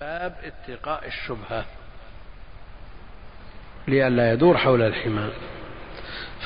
[0.00, 1.64] باب اتقاء الشبهة
[3.88, 5.28] لئلا يدور حول الحمى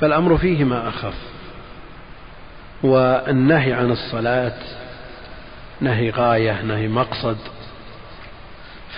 [0.00, 1.15] فالأمر فيه ما أخف
[2.83, 4.58] والنهي عن الصلاة
[5.81, 7.39] نهي غاية نهي مقصد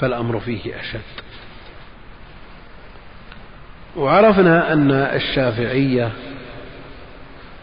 [0.00, 1.00] فالأمر فيه أشد.
[3.96, 6.12] وعرفنا أن الشافعية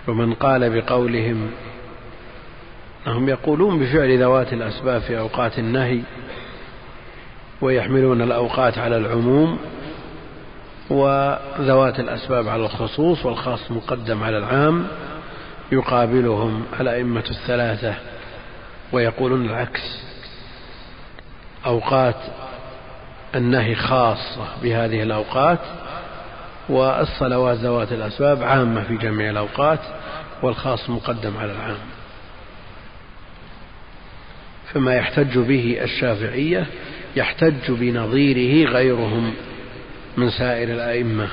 [0.08, 1.52] ومن قال بقولهم
[3.08, 6.02] أنهم يقولون بفعل ذوات الأسباب في أوقات النهي
[7.62, 9.60] ويحملون الأوقات على العموم
[10.90, 14.88] وذوات الأسباب على الخصوص والخاص مقدم على العام
[15.72, 17.94] يقابلهم الأئمة الثلاثة
[18.92, 20.00] ويقولون العكس.
[21.66, 22.16] أوقات
[23.36, 25.60] النهي خاصة بهذه الأوقات
[26.70, 29.80] والصلوات ذوات الأسباب عامة في جميع الأوقات
[30.44, 31.78] والخاص مقدم على العام.
[34.74, 36.66] فما يحتج به الشافعية
[37.16, 39.34] يحتج بنظيره غيرهم
[40.18, 41.28] من سائر الأئمة.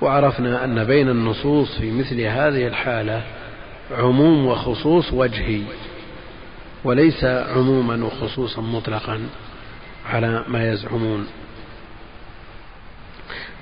[0.00, 3.22] وعرفنا أن بين النصوص في مثل هذه الحالة
[3.90, 5.60] عموم وخصوص وجهي
[6.84, 9.20] وليس عموما وخصوصا مطلقا
[10.06, 11.26] على ما يزعمون.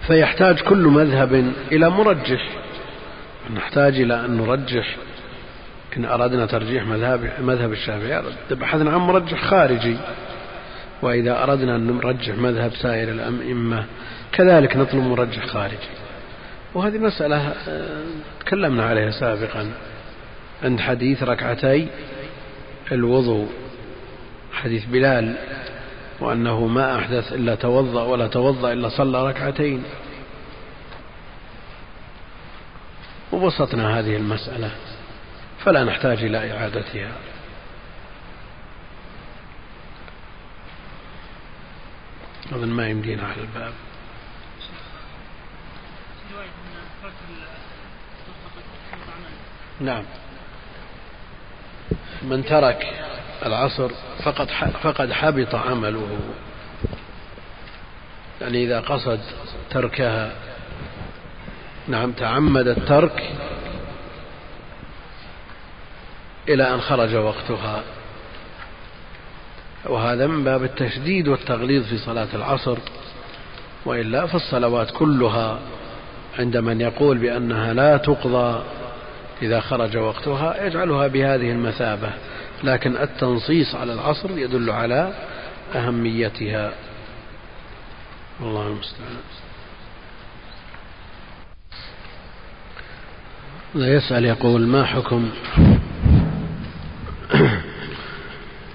[0.06, 2.48] فيحتاج كل مذهب إلى مرجح.
[3.54, 4.96] نحتاج إلى أن نرجح
[5.96, 9.96] إن أردنا ترجيح مذهب مذهب الشافعي بحثنا عن مرجح خارجي.
[11.02, 13.84] وإذا أردنا أن نرجح مذهب سائر الأئمة
[14.32, 15.88] كذلك نطلب مرجح خارجي.
[16.74, 18.04] وهذه مسألة آه،
[18.40, 19.72] تكلمنا عليها سابقا.
[20.62, 21.88] عند حديث ركعتي
[22.92, 23.48] الوضوء.
[24.52, 25.36] حديث بلال
[26.20, 29.82] وأنه ما أحدث إلا توضأ ولا توضأ إلا صلى ركعتين.
[33.32, 34.70] وبسطنا هذه المسألة.
[35.64, 37.12] فلا نحتاج إلى إعادتها.
[42.52, 43.72] أظن ما يمدينا على الباب.
[49.80, 50.04] نعم.
[52.22, 52.94] من ترك
[53.46, 53.90] العصر
[54.22, 54.48] فقد
[54.82, 56.18] فقد حبط عمله.
[58.40, 59.20] يعني إذا قصد
[59.70, 60.32] تركها
[61.88, 63.32] نعم تعمد الترك
[66.48, 67.82] إلى أن خرج وقتها.
[69.86, 72.78] وهذا من باب التشديد والتغليظ في صلاة العصر
[73.84, 75.58] وإلا فالصلوات كلها
[76.38, 78.62] عند من يقول بأنها لا تقضى
[79.42, 82.10] إذا خرج وقتها يجعلها بهذه المثابة.
[82.64, 85.12] لكن التنصيص على العصر يدل على
[85.74, 86.72] أهميتها.
[88.40, 89.16] والله المستعان.
[93.74, 95.30] يسأل يقول ما حكم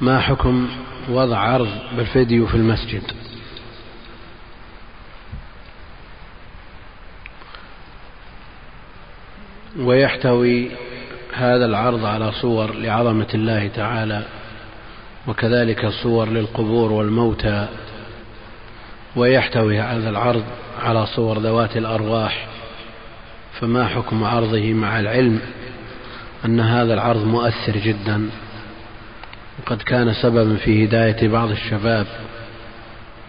[0.06, 0.68] ما حكم
[1.10, 1.68] وضع عرض
[1.98, 3.02] بالفيديو في المسجد؟
[9.80, 10.72] ويحتوي
[11.34, 14.24] هذا العرض على صور لعظمة الله تعالى
[15.28, 17.68] وكذلك صور للقبور والموتى
[19.16, 20.44] ويحتوي هذا العرض
[20.80, 22.48] على صور ذوات الأرواح.
[23.60, 25.42] فما حكم عرضه مع العلم؟
[26.46, 28.30] أن هذا العرض مؤثر جدا.
[29.60, 32.08] وقد كان سببا في هداية بعض الشباب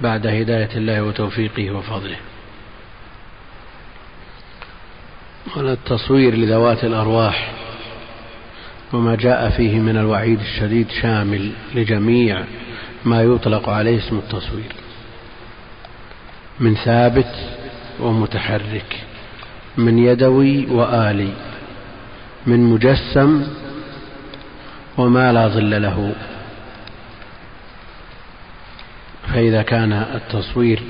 [0.00, 2.16] بعد هداية الله وتوفيقه وفضله.
[5.56, 7.53] ولا التصوير لذوات الأرواح
[8.92, 12.44] وما جاء فيه من الوعيد الشديد شامل لجميع
[13.04, 14.72] ما يطلق عليه اسم التصوير
[16.60, 17.34] من ثابت
[18.00, 18.97] ومتحرك
[19.76, 21.32] من يدوي وآلي
[22.47, 23.47] من مجسم
[24.99, 26.12] وما لا ظل له.
[29.34, 30.83] فإذا كان التصوير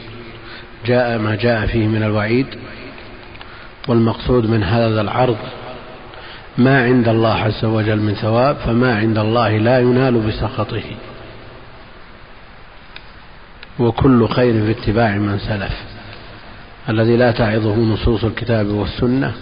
[0.87, 2.47] جاء ما جاء فيه من الوعيد
[3.89, 5.37] والمقصود من هذا العرض
[6.59, 10.85] ما عند الله عز وجل من ثواب فما عند الله لا ينال بسخطه.
[13.79, 15.97] وكل خير في اتباع من سلف.
[16.89, 19.35] الذي لا تعظه نصوص الكتاب والسنة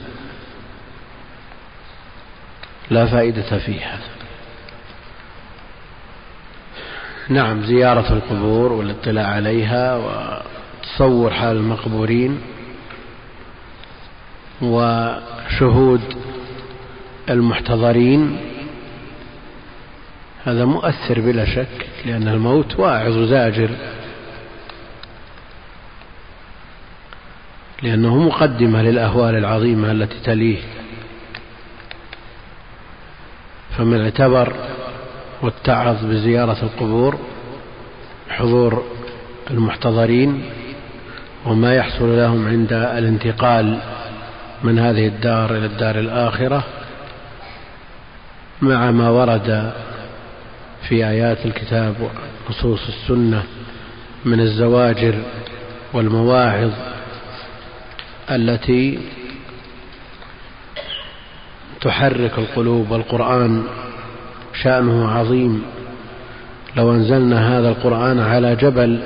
[2.90, 3.98] لا فائدة فيها
[7.28, 12.40] نعم زيارة القبور والاطلاع عليها وتصور حال المقبورين
[14.62, 16.00] وشهود
[17.30, 18.36] المحتضرين.
[20.44, 23.70] هذا مؤثر بلا شك لأن الموت واعظ زاجر
[27.82, 30.58] لأنه مقدمة للأهوال العظيمة التي تليه.
[33.78, 34.73] فمن اعتبر
[35.44, 37.18] والتعظ بزيارة القبور
[38.28, 38.84] حضور
[39.50, 40.44] المحتضرين
[41.46, 43.78] وما يحصل لهم عند الانتقال
[44.62, 46.64] من هذه الدار إلى الدار الآخرة
[48.62, 49.72] مع ما ورد
[50.88, 51.94] في آيات الكتاب
[52.48, 53.42] ونصوص السنة
[54.24, 55.14] من الزواجر
[55.92, 56.70] والمواعظ
[58.30, 58.98] التي
[61.80, 63.64] تحرك القلوب والقرآن
[64.62, 65.62] شأنه عظيم.
[66.76, 69.02] لو أنزلنا هذا القرآن على جبل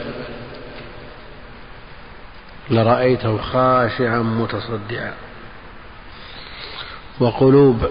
[2.70, 5.12] لرأيته خاشعا متصدعا.
[7.20, 7.86] وقلوب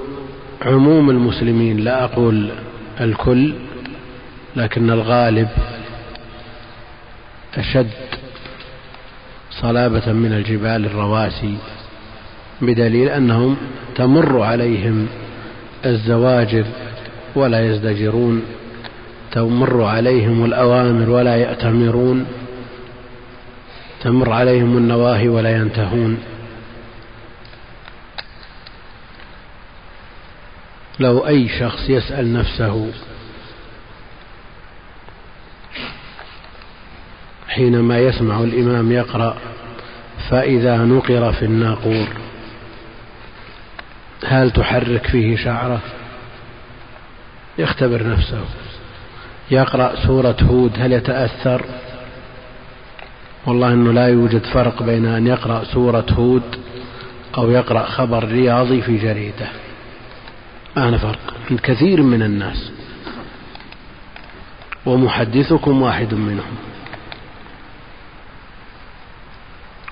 [0.61, 2.49] عموم المسلمين لا أقول
[3.01, 3.53] الكل
[4.55, 5.49] لكن الغالب
[7.57, 7.89] أشد
[9.51, 11.57] صلابة من الجبال الرواسي
[12.61, 13.57] بدليل أنهم
[13.95, 15.07] تمر عليهم
[15.85, 16.65] الزواجر
[17.37, 18.43] ولا يزدجرون
[19.31, 22.25] تمر عليهم الأوامر ولا يأتمرون
[24.01, 26.17] تمر عليهم النواهي ولا ينتهون.
[30.99, 32.91] لو أي شخص يسأل نفسه
[37.47, 39.37] حينما يسمع الإمام يقرأ
[40.29, 42.07] فإذا نقر في الناقور
[44.25, 45.81] هل تحرك فيه شعره؟
[47.57, 48.45] يختبر نفسه.
[49.51, 51.65] يقرأ سورة هود هل يتأثر؟
[53.45, 56.59] والله أنه لا يوجد فرق بين أن يقرأ سورة هود
[57.37, 59.47] أو يقرأ خبر رياضي في جريدة.
[60.75, 61.19] ما هنا فرق.
[61.49, 62.71] عند كثير من الناس.
[64.85, 66.55] ومحدثكم واحد منهم.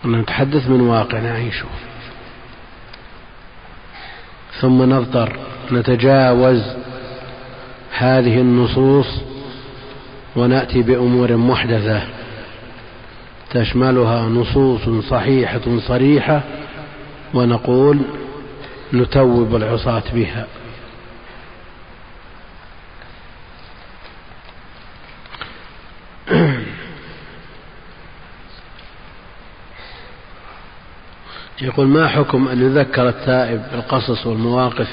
[0.05, 1.65] نتحدث من واقع نعيشه
[4.61, 5.39] ثم نضطر
[5.71, 6.63] نتجاوز
[7.97, 9.07] هذه النصوص
[10.35, 12.01] ونأتي بأمور محدثة
[13.49, 16.41] تشملها نصوص صحيحة صريحة
[17.33, 17.99] ونقول
[18.93, 20.47] نتوب العصاة بها.
[31.61, 34.87] يقول ما حكم أن يذكر التائب بالقصص والمواقف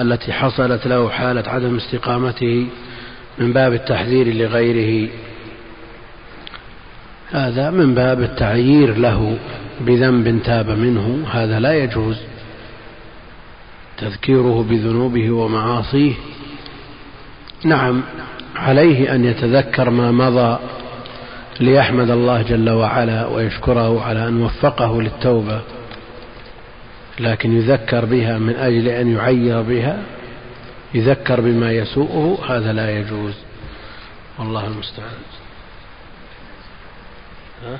[0.00, 2.66] التي حصلت له حالة عدم استقامته
[3.38, 5.10] من باب التحذير لغيره.
[7.30, 9.38] هذا من باب التعيير له
[9.80, 11.24] بذنب تاب منه.
[11.30, 12.16] هذا لا يجوز.
[13.98, 16.12] تذكيره بذنوبه ومعاصيه.
[17.64, 18.02] نعم
[18.56, 20.58] عليه أن يتذكر ما مضى
[21.60, 25.60] ليحمد الله جل وعلا ويشكره على أن وفقه للتوبة.
[27.20, 30.02] لكن يذكر بها من أجل أن يعير بها
[30.94, 33.34] يذكر بما يسوءه هذا لا يجوز.
[34.38, 35.08] والله المستعان.
[37.64, 37.78] ها؟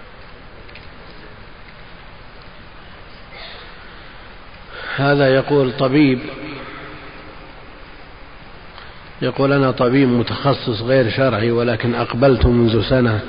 [4.96, 6.18] هذا يقول طبيب.
[9.22, 13.20] يقول أنا طبيب متخصص غير شرعي ولكن أقبلت منذ سنة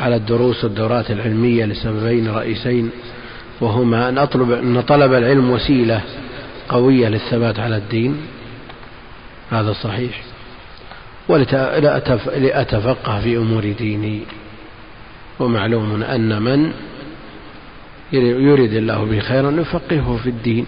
[0.00, 2.90] على الدروس والدورات العلمية لسببين رئيسين.
[3.60, 6.00] وهما أن أطلب أن طلب العلم وسيلة
[6.68, 8.16] قوية للثبات على الدين.
[9.50, 10.22] هذا صحيح.
[11.28, 14.20] ولأتفقه في أمور ديني.
[15.40, 16.72] ومعلوم أن من
[18.12, 20.66] يريد الله به خيرا يفقهه في الدين.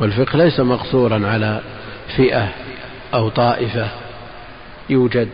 [0.00, 1.60] والفقه ليس مقصورا على
[2.16, 2.48] فئة
[3.14, 3.88] أو طائفة.
[4.90, 5.28] يوجد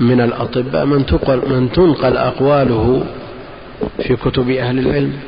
[0.00, 3.06] من الأطباء من تنقل, من تنقل أقواله
[4.02, 5.20] في كتب أهل العلم.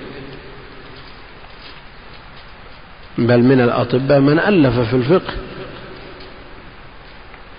[3.19, 5.33] بل من الأطباء من ألف في الفقه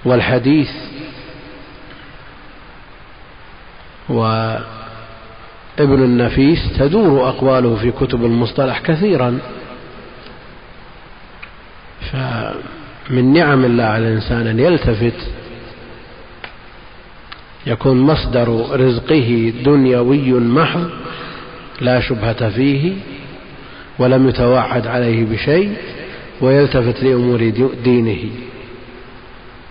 [0.05, 0.69] والحديث
[4.09, 4.63] وابن
[5.79, 9.39] النفيس تدور أقواله في كتب المصطلح كثيرا.
[12.11, 15.27] فمن نعم الله على الإنسان أن يلتفت
[17.65, 20.89] يكون مصدر رزقه دنيوي محض
[21.81, 22.93] لا شبهة فيه
[23.99, 25.73] ولم يتوعد عليه بشيء
[26.41, 28.29] ويلتفت لأمور دينه.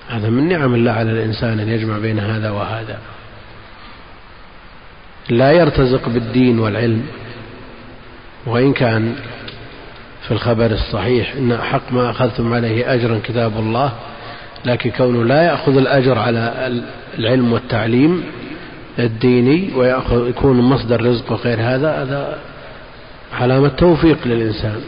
[0.08, 2.98] هذا من نعم الله على الإنسان أن يجمع بين هذا وهذا.
[5.30, 7.02] لا يرتزق بالدين والعلم
[8.46, 9.14] وإن كان
[10.22, 13.92] في الخبر الصحيح إن حق ما أخذتم عليه أجرا كتاب الله
[14.64, 16.72] لكن كونه لا يأخذ الأجر على
[17.18, 18.24] العلم والتعليم
[18.98, 22.38] الديني ويأخذ يكون مصدر رزق وغير هذا هذا
[23.32, 24.80] علامة توفيق للإنسان.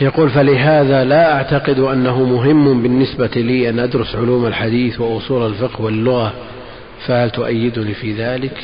[0.00, 6.32] يقول فلهذا لا أعتقد أنه مهم بالنسبة لي أن أدرس علوم الحديث وأصول الفقه واللغة
[7.06, 8.56] فهل تؤيدني في ذلك؟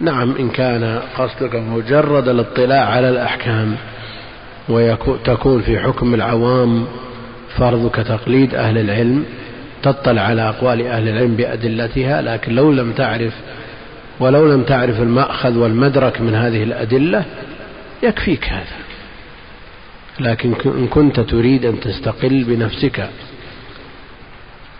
[0.00, 3.76] نعم إن كان قصدك مجرد الاطلاع على الأحكام
[4.68, 6.86] وتكون في حكم العوام
[7.58, 9.24] فرضك تقليد أهل العلم
[9.82, 13.32] تطلع على أقوال أهل العلم بأدلتها لكن لو لم تعرف
[14.20, 17.24] ولو لم تعرف المأخذ والمدرك من هذه الأدلة
[18.02, 18.76] يكفيك هذا.
[20.20, 23.08] لكن إن كنت تريد أن تستقل بنفسك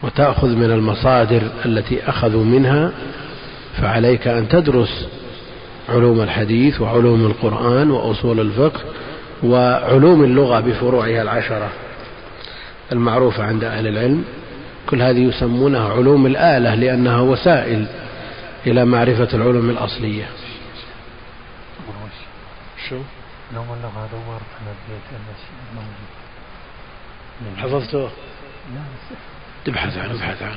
[0.02, 2.92] وتأخذ من المصادر التي أخذوا منها
[3.80, 5.08] فعليك أن تدرس
[5.88, 8.80] علوم الحديث وعلوم القرآن وأصول الفقه
[9.42, 11.68] وعلوم اللغة بفروعها العشرة.
[12.92, 14.24] المعروفة عند أهل العلم
[14.86, 17.86] كل هذه يسمونها علوم الآلة لأنها وسائل
[18.66, 20.24] إلى معرفة العلوم الأصلية.
[22.88, 22.96] شو؟
[23.54, 24.08] لو على
[24.66, 25.02] البيت
[25.72, 26.12] الموجود
[27.56, 28.80] حفظته؟ لا.
[29.64, 30.56] تبحث عنه ابحث عنه.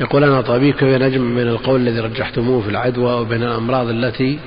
[0.00, 4.38] يقول أنا طبيب كيف نجم بين القول الذي رجحتموه في العدوى وبين الأمراض التي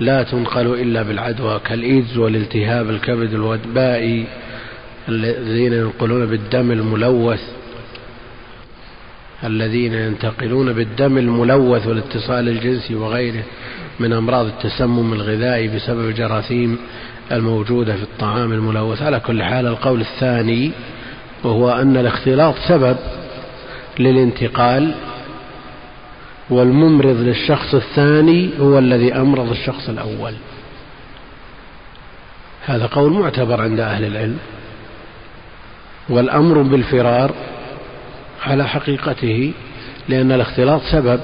[0.00, 4.26] لا تنقل إلا بالعدوى كالإيدز والالتهاب الكبد الودبائي
[5.08, 7.40] الذين ينقلون بالدم الملوث
[9.44, 13.42] الذين ينتقلون بالدم الملوث والاتصال الجنسي وغيره
[14.00, 16.78] من أمراض التسمم الغذائي بسبب الجراثيم
[17.32, 19.02] الموجودة في الطعام الملوث.
[19.02, 20.70] على كل حال القول الثاني
[21.44, 22.96] وهو أن الاختلاط سبب
[23.98, 24.94] للانتقال
[26.50, 30.34] والممرض للشخص الثاني هو الذي أمرض الشخص الأول.
[32.66, 34.38] هذا قول معتبر عند أهل العلم.
[36.08, 37.34] والأمر بالفرار
[38.42, 39.52] على حقيقته
[40.08, 41.20] لأن الاختلاط سبب.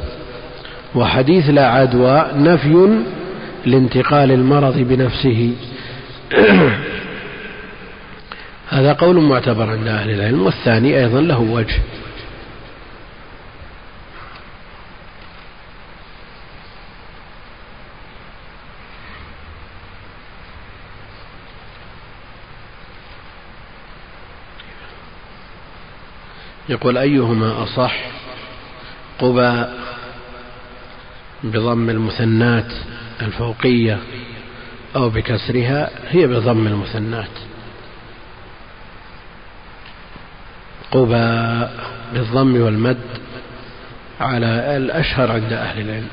[0.95, 2.99] وحديث لا عدوى نفي
[3.67, 5.53] لانتقال المرض بنفسه.
[8.71, 11.81] هذا قول معتبر عند أهل العلم والثاني أيضا له وجه.
[26.69, 27.97] يقول أيهما أصح؟
[29.19, 29.65] قبى
[31.45, 32.73] بضم المثنات
[33.23, 33.99] الفوقية
[34.97, 37.31] أو بكسرها هي بضم المثنات.
[40.91, 41.67] قبى
[42.13, 43.01] بالضم والمد
[44.21, 46.09] على الأشهر عند أهل العلم.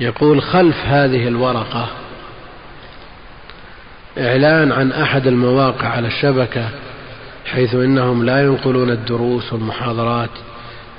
[0.00, 1.88] يقول خلف هذه الورقة
[4.18, 6.68] إعلان عن أحد المواقع على الشبكة
[7.46, 10.30] حيث إنهم لا ينقلون الدروس والمحاضرات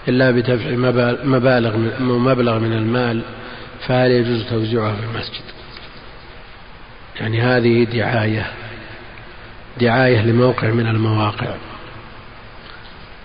[0.07, 0.69] إلا بدفع
[1.24, 3.22] مبالغ مبلغ من المال
[3.88, 5.43] فهل يجوز توزيعها في المسجد؟
[7.19, 8.51] يعني هذه دعاية
[9.81, 11.48] دعاية لموقع من المواقع.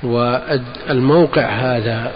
[0.02, 2.12] والموقع هذا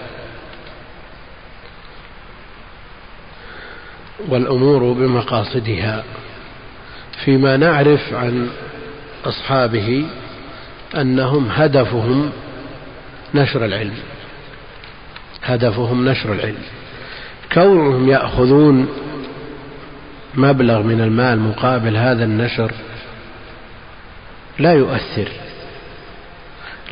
[4.29, 6.05] والأمور بمقاصدها.
[7.25, 8.49] فيما نعرف عن
[9.25, 10.07] أصحابه
[10.97, 12.31] أنهم هدفهم
[13.35, 13.97] نشر العلم.
[15.45, 16.63] هدفهم نشر العلم.
[17.53, 18.89] كونهم يأخذون
[20.35, 22.73] مبلغ من المال مقابل هذا النشر
[24.59, 25.29] لا يؤثر.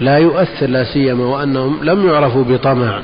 [0.01, 3.03] لا يؤثر لا سيما وأنهم لم يعرفوا بطمع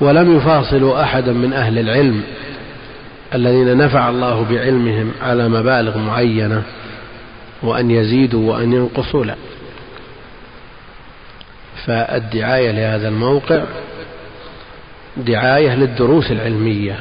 [0.00, 2.22] ولم يفاصلوا أحدا من أهل العلم.
[3.34, 6.62] الذين نفع الله بعلمهم على مبالغ معينة
[7.62, 9.34] وأن يزيدوا وأن ينقصوا لا.
[11.86, 13.64] فالدعاية لهذا الموقع
[15.16, 17.00] دعاية للدروس العلمية.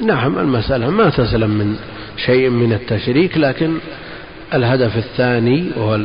[0.00, 1.76] نعم المسألة ما تسلم من
[2.16, 3.78] شيء من التشريك لكن
[4.54, 6.00] الهدف الثاني وهو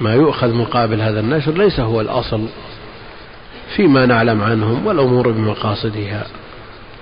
[0.00, 2.46] ما يؤخذ مقابل هذا النشر ليس هو الأصل
[3.76, 6.26] فيما نعلم عنهم والأمور بمقاصدها.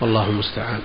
[0.02, 0.80] والله المستعان.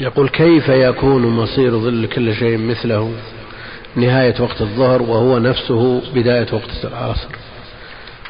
[0.00, 3.14] يقول كيف يكون مصير ظل كل شيء مثله
[3.96, 7.28] نهاية وقت الظهر وهو نفسه بداية وقت العصر؟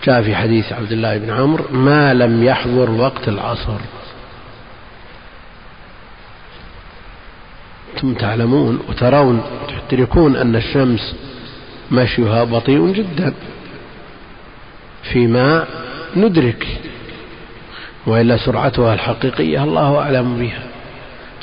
[0.05, 3.96] جاء في حديث عبد الله بن عمرو ما لم يحضر وقت العصر.
[7.97, 9.43] أنتم تعلمون وترون
[9.89, 11.15] تدركون أن الشمس
[11.93, 13.35] مشيها بطيء جدا.
[15.03, 15.65] فيما
[16.17, 16.67] ندرك
[18.07, 20.63] وإلا سرعتها الحقيقية الله أعلم بها.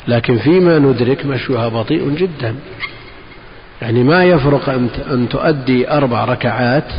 [0.08, 2.54] لكن فيما ندرك مشيها بطيء جدا.
[3.82, 4.68] يعني ما يفرق
[5.10, 6.92] أن تؤدي أربع ركعات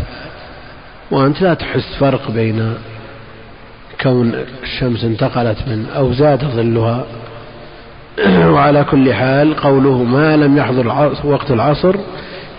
[1.11, 2.73] وأنت لا تحس فرق بين
[4.01, 7.05] كون الشمس انتقلت من أو زاد ظلها
[8.53, 11.95] وعلى كل حال قوله ما لم يحضر وقت العصر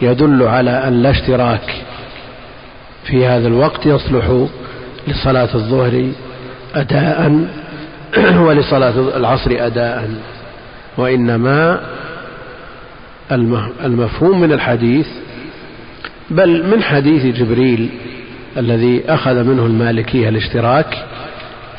[0.03, 1.75] يدل على أن لا اشتراك
[3.05, 4.47] في هذا الوقت يصلح
[5.09, 6.11] لصلاة الظهر
[6.75, 7.47] أداء
[8.47, 10.11] ولصلاة العصر أداء
[10.97, 11.81] وإنما
[13.85, 15.07] المفهوم من الحديث
[16.31, 17.89] بل من حديث جبريل
[18.57, 21.07] الذي أخذ منه المالكية الاشتراك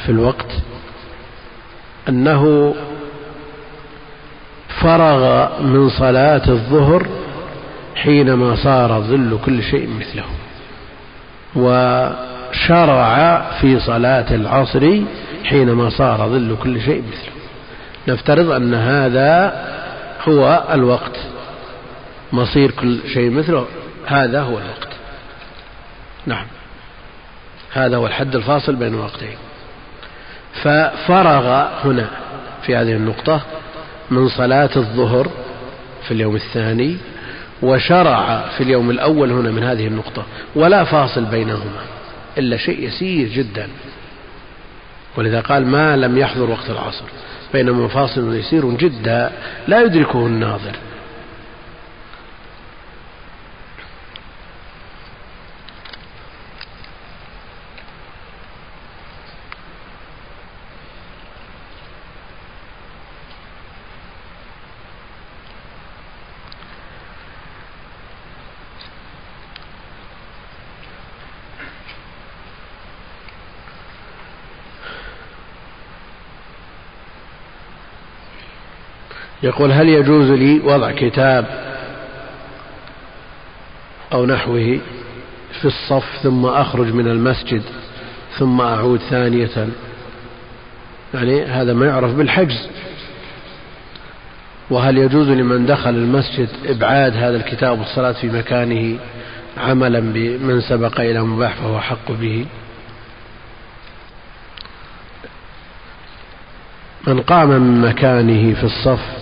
[0.05, 0.51] في الوقت
[2.09, 2.73] أنه
[4.81, 7.07] فرغ من صلاة الظهر
[7.95, 10.23] حينما صار ظل كل شيء مثله
[11.55, 15.01] وشرع في صلاة العصر
[15.45, 17.33] حينما صار ظل كل شيء مثله.
[18.07, 19.63] نفترض أن هذا
[20.27, 21.17] هو الوقت
[22.33, 23.65] مصير كل شيء مثله
[24.05, 24.89] هذا هو الوقت.
[26.25, 26.45] نعم
[27.73, 29.37] هذا هو الحد الفاصل بين الوقتين.
[30.63, 32.07] ففرغ هنا
[32.61, 33.41] في هذه النقطة
[34.11, 35.27] من صلاة الظهر
[36.07, 36.97] في اليوم الثاني
[37.61, 40.23] وشرع في اليوم الأول هنا من هذه النقطة
[40.55, 41.81] ولا فاصل بينهما
[42.37, 43.67] إلا شيء يسير جدا.
[45.17, 47.05] ولذا قال ما لم يحضر وقت العصر.
[47.53, 49.31] بينما فاصل يسير جدا
[49.67, 50.75] لا يدركه الناظر.
[79.43, 81.45] يقول هل يجوز لي وضع كتاب
[84.13, 84.79] أو نحوه
[85.61, 87.61] في الصف ثم أخرج من المسجد
[88.37, 89.67] ثم أعود ثانية؟
[91.13, 92.69] يعني هذا ما يعرف بالحجز.
[94.69, 98.99] وهل يجوز لمن دخل المسجد إبعاد هذا الكتاب والصلاة في مكانه
[99.57, 102.45] عملا بمن سبق إلى مباح فهو حق به؟
[107.07, 109.16] من قام من مكانه في الصف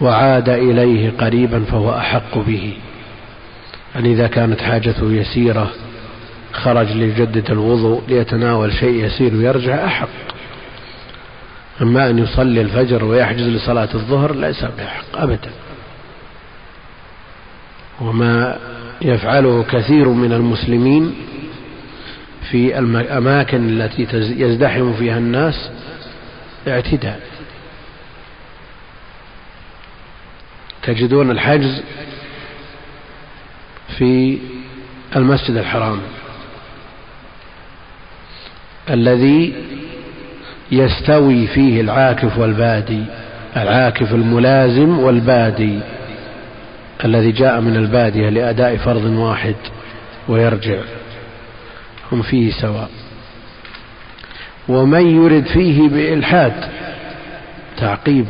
[0.00, 2.74] وعاد إليه قريبا فهو أحق به.
[3.94, 5.70] يعني إذا كانت حاجته يسيرة
[6.52, 10.08] خرج ليجدد الوضوء ليتناول شيء يسير ويرجع أحق.
[11.82, 15.50] أما أن يصلي الفجر ويحجز لصلاة الظهر ليس بحق أبدا.
[18.00, 18.58] وما
[19.02, 21.14] يفعله كثير من المسلمين
[22.50, 25.70] في الأماكن التي يزدحم فيها الناس
[26.68, 27.20] اعتداء.
[30.82, 31.82] تجدون الحجز
[33.98, 34.38] في
[35.16, 36.00] المسجد الحرام
[38.90, 39.54] الذي
[40.72, 43.04] يستوي فيه العاكف والبادي
[43.56, 45.80] العاكف الملازم والبادي
[47.04, 49.54] الذي جاء من البادية لأداء فرض واحد
[50.28, 50.80] ويرجع.
[52.12, 52.90] هم فيه سواء.
[54.68, 56.52] ومن يرد فيه بإلحاد
[57.76, 58.26] تعقيب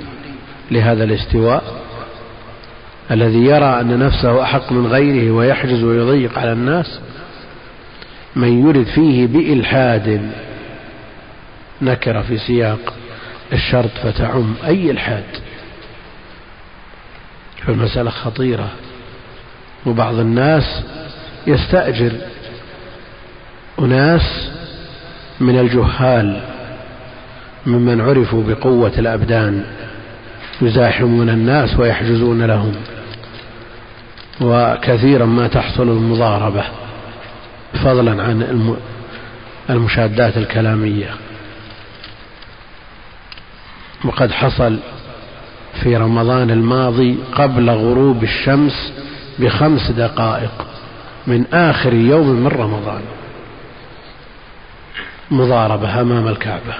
[0.70, 1.81] لهذا الاستواء
[3.12, 7.00] الذي يرى أن نفسه أحق من غيره ويحجز ويضيق على الناس
[8.36, 10.30] من يرد فيه بإلحاد
[11.82, 12.94] نكر في سياق
[13.52, 15.24] الشرط فتعم أي إلحاد.
[17.66, 18.68] فالمسألة خطيرة
[19.86, 20.82] وبعض الناس
[21.46, 22.12] يستأجر
[23.78, 24.50] أناس
[25.40, 26.40] من الجهال
[27.66, 29.64] ممن عرفوا بقوة الأبدان
[30.62, 32.74] يزاحمون الناس ويحجزون لهم.
[34.40, 36.64] وكثيرا ما تحصل المضاربة
[37.74, 38.76] فضلا عن
[39.70, 41.10] المشادات الكلامية.
[44.04, 44.78] وقد حصل
[45.82, 48.92] في رمضان الماضي قبل غروب الشمس
[49.38, 50.66] بخمس دقائق
[51.26, 53.02] من آخر يوم من رمضان.
[55.30, 56.74] مضاربة أمام الكعبة.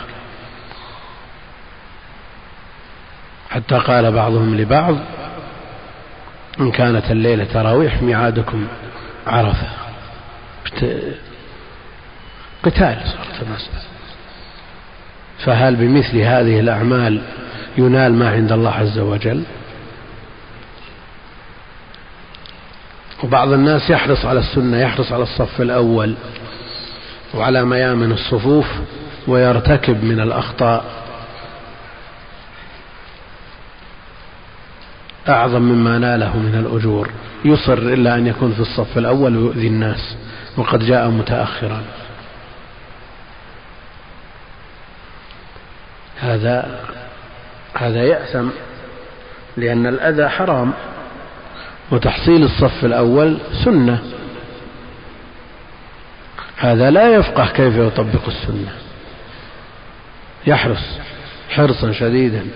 [3.51, 4.97] حتى قال بعضهم لبعض
[6.61, 8.67] إن كانت الليلة تراويح ميعادكم
[9.27, 9.69] عرفة.
[12.63, 13.83] قتال صارت المسألة
[15.45, 17.23] فهل بمثل هذه الأعمال
[17.79, 19.43] ينال ما عند الله عز وجل؟
[23.25, 26.15] وبعض الناس يحرص على السنة يحرص على الصف الأول
[27.35, 28.67] وعلى ميامن الصفوف
[29.29, 31.02] ويرتكب من الأخطاء.
[35.29, 37.11] أعظم مما ناله من الأجور.
[37.45, 40.17] يصر إلا أن يكون في الصف الأول ويؤذي الناس
[40.57, 41.83] وقد جاء متأخرا.
[46.21, 46.81] هذا
[47.75, 48.49] هذا يأثم
[49.57, 50.73] لأن الأذى حرام
[51.91, 54.03] وتحصيل الصف الأول سنة.
[56.57, 58.73] هذا لا يفقه كيف يطبق السنة.
[60.47, 60.99] يحرص
[61.51, 62.47] حرصا شديدا.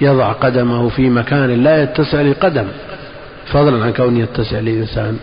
[0.00, 2.68] يضع قدمه في مكان لا يتسع لقدم.
[3.46, 5.18] فضلا عن كون يتسع لإنسان.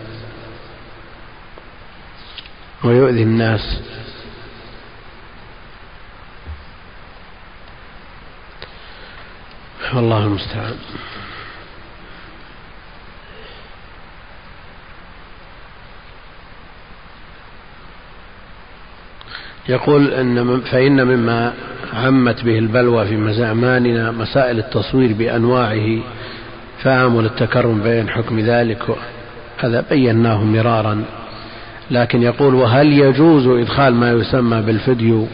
[2.84, 3.80] ويؤذي الناس.
[9.94, 10.76] والله المستعان.
[19.68, 21.54] يقول إن فإن مما
[21.94, 25.98] عمت به البلوى في زماننا مسائل التصوير بأنواعه
[26.82, 28.82] فآمل التكرم بين حكم ذلك
[29.58, 31.04] هذا بيناه مرارا.
[31.90, 35.26] لكن يقول وهل يجوز إدخال ما يسمى بالفيديو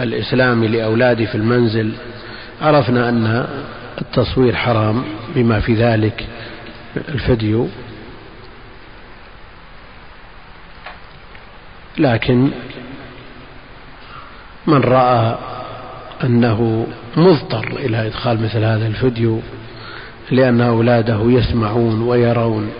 [0.00, 1.92] الإسلامي لأولادي في المنزل؟
[2.62, 3.46] عرفنا أن
[4.00, 6.26] التصوير حرام بما في ذلك
[7.08, 7.68] الفيديو.
[11.98, 12.50] لكن
[14.66, 15.51] من رأى
[16.24, 19.38] أنه مضطر إلى إدخال مثل هذا الفيديو
[20.30, 22.70] لأن أولاده يسمعون ويرون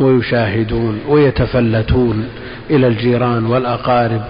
[0.00, 2.28] ويشاهدون ويتفلتون
[2.70, 4.22] إلى الجيران والأقارب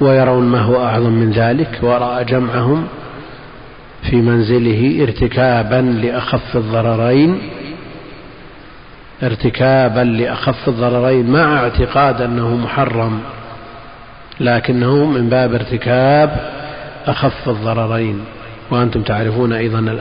[0.00, 2.86] ويرون ما هو أعظم من ذلك ورأى جمعهم
[4.10, 7.38] في منزله ارتكابا لأخف الضررين
[9.22, 13.20] ارتكابا لأخف الضررين مع اعتقاد أنه محرم
[14.40, 16.63] لكنه من باب ارتكاب
[17.06, 18.24] أخف الضررين.
[18.70, 19.98] وأنتم تعرفون أيضا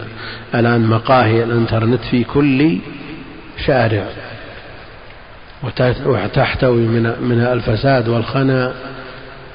[0.56, 2.78] الآن مقاهي الإنترنت في كل
[3.66, 4.06] شارع.
[6.06, 8.74] وتحتوي من من الفساد والخنا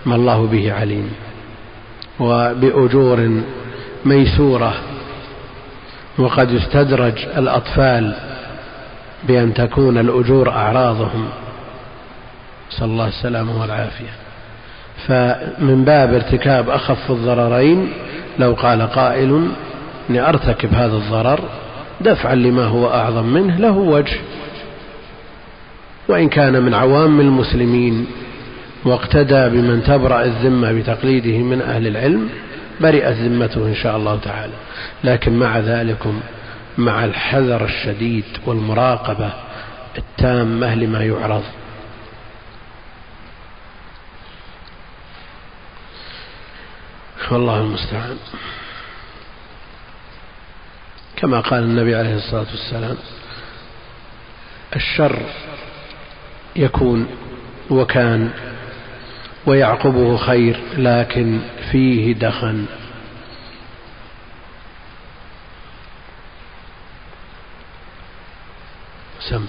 [0.06, 1.10] ما الله به عليم.
[2.20, 3.42] وبأجور
[4.04, 4.74] ميسورة.
[6.18, 8.14] وقد يستدرج الأطفال
[9.28, 11.28] بأن تكون الأجور أعراضهم.
[12.72, 14.27] نسأل الله السلامة والعافية.
[15.06, 17.88] فمن باب ارتكاب أخف الضررين
[18.38, 19.48] لو قال قائل
[20.10, 21.40] اني ارتكب هذا الضرر
[22.00, 24.16] دفعا لما هو أعظم منه له وجه.
[26.08, 28.06] وإن كان من عوام المسلمين
[28.84, 32.28] واقتدى بمن تبرأ الذمة بتقليده من أهل العلم
[32.80, 34.52] برئت ذمته إن شاء الله تعالى.
[35.04, 36.06] لكن مع ذلك
[36.78, 39.30] مع الحذر الشديد والمراقبة
[39.98, 41.42] التامة لما يعرض
[47.30, 48.18] والله المستعان.
[51.16, 52.96] كما قال النبي عليه الصلاة والسلام
[54.76, 55.22] الشر
[56.56, 57.06] يكون
[57.70, 58.30] وكان
[59.46, 61.40] ويعقبه خير لكن
[61.72, 62.66] فيه دخن.
[69.20, 69.46] سم.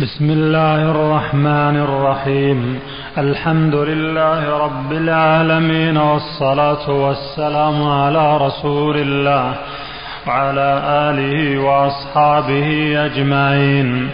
[0.00, 2.78] بسم الله الرحمن الرحيم.
[3.18, 9.54] الحمد لله رب العالمين والصلاة والسلام على رسول الله
[10.26, 14.08] وعلى آله وأصحابه أجمعين.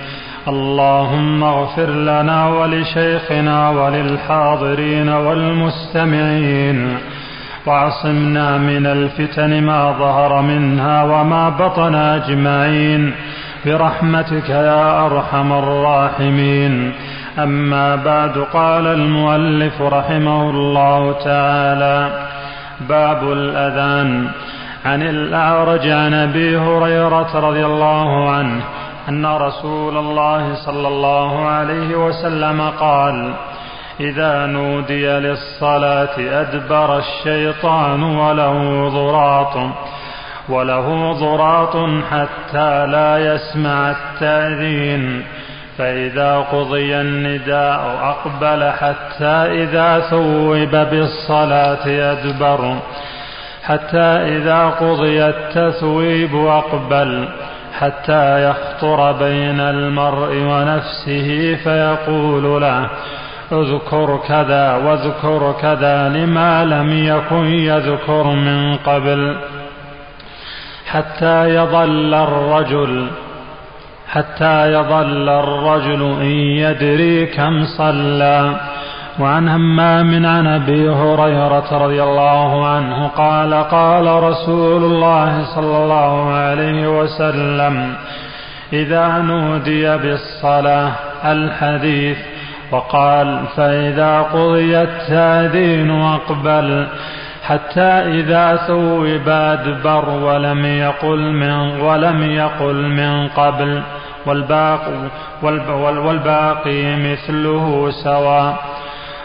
[0.49, 6.99] اللهم اغفر لنا ولشيخنا وللحاضرين والمستمعين.
[7.66, 13.14] واعصمنا من الفتن ما ظهر منها وما بطن أجمعين.
[13.66, 16.92] برحمتك يا أرحم الراحمين.
[17.38, 22.27] أما بعد قال المؤلف رحمه الله تعالى
[22.88, 24.29] باب الأذان.
[24.85, 28.61] عن الأعرج عن أبي هريرة رضي الله عنه
[29.09, 33.35] أن رسول الله صلى الله عليه وسلم قال
[34.01, 39.57] إذا نودي للصلاة أدبر الشيطان وله ضراط.
[40.48, 41.76] وله ضراط
[42.11, 45.24] حتى لا يسمع التأذين
[45.78, 52.78] فإذا قضي النداء أقبل حتى إذا ثوب بالصلاة أدبر
[53.64, 57.28] حتى إذا قضي التثويب أقبل
[57.78, 62.88] حتى يخطر بين المرء ونفسه فيقول له
[63.52, 69.37] اذكر كذا واذكر كذا لما لم يكن يذكر من قبل
[70.87, 73.07] حتى يظل الرجل
[74.09, 78.61] حتى يظل الرجل إن يدري كم صلى.
[79.21, 87.01] وعن همام عن أبي هريرة رضي الله عنه قال قال رسول الله صلى الله عليه
[87.01, 87.95] وسلم
[88.73, 90.92] إذا نودي بالصلاة
[91.25, 92.18] الحديث
[92.71, 96.87] وقال فإذا قضي التادين اقبل
[97.42, 103.83] حتى إذا ثوب أدبر ولم يقل من ولم يقل من قبل
[104.26, 105.11] والباقي
[106.07, 108.64] والباقي مثله سواء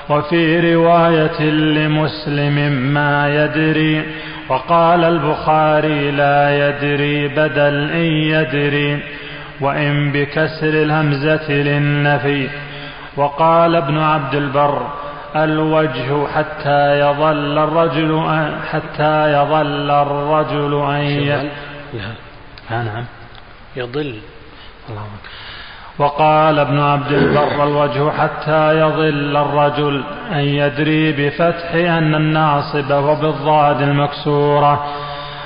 [0.09, 4.03] وفي رواية لمسلم ما يدري
[4.49, 8.99] وقال البخاري لا يدري بدل إن يدري
[9.61, 12.49] وإن بكسر الهمزة للنفي.
[13.17, 14.81] وقال ابن عبد البر
[15.35, 18.21] الوجه حتى يظل الرجل
[18.71, 21.49] حتى يظل الرجل أن ي...
[22.69, 23.05] نعم.
[23.75, 24.19] يضل
[24.89, 25.03] الله
[25.97, 34.85] وقال ابن عبد البر الوجه حتى يظل الرجل أن يدري بفتح أن الناصب وبالضاد المكسورة.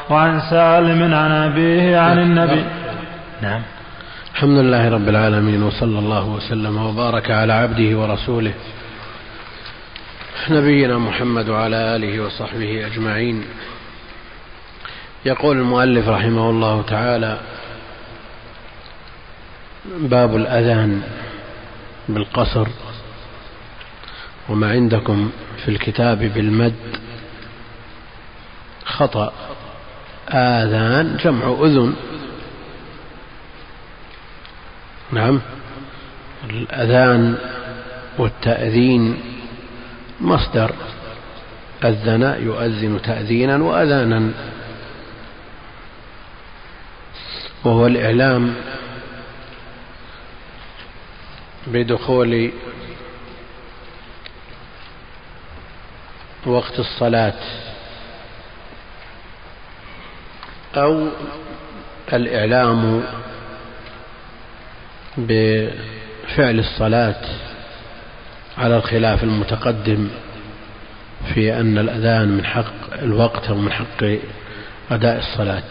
[0.10, 2.66] وعن سالم عن أبيه عن النبي.
[3.42, 3.62] نعم.
[4.34, 8.54] الحمد لله رب العالمين وصلى الله وسلم وبارك على عبده ورسوله
[10.50, 13.44] نبينا محمد وعلى آله وصحبه أجمعين.
[15.26, 17.38] يقول المؤلف رحمه الله تعالى
[19.86, 21.02] باب الأذان
[22.10, 22.68] بالقصر
[24.50, 25.32] وما عندكم
[25.66, 26.76] في الكتاب بالمد.
[28.86, 29.34] خطأ.
[30.30, 31.94] آذان جمع أذن.
[35.12, 35.42] نعم.
[36.50, 37.36] الأذان
[38.18, 39.31] والتأذين
[40.22, 40.76] مصدر.
[41.84, 44.32] أذن يؤذن تأذينا وأذانا.
[47.64, 48.56] وهو الإعلام
[51.68, 52.52] بدخول
[56.46, 57.34] وقت الصلاة
[60.76, 61.08] أو
[62.14, 63.04] الإعلام
[65.18, 67.51] بفعل الصلاة.
[68.58, 70.10] على الخلاف المتقدم
[71.34, 74.04] في أن الأذان من حق الوقت أو من حق
[74.92, 75.64] أداء الصلاة.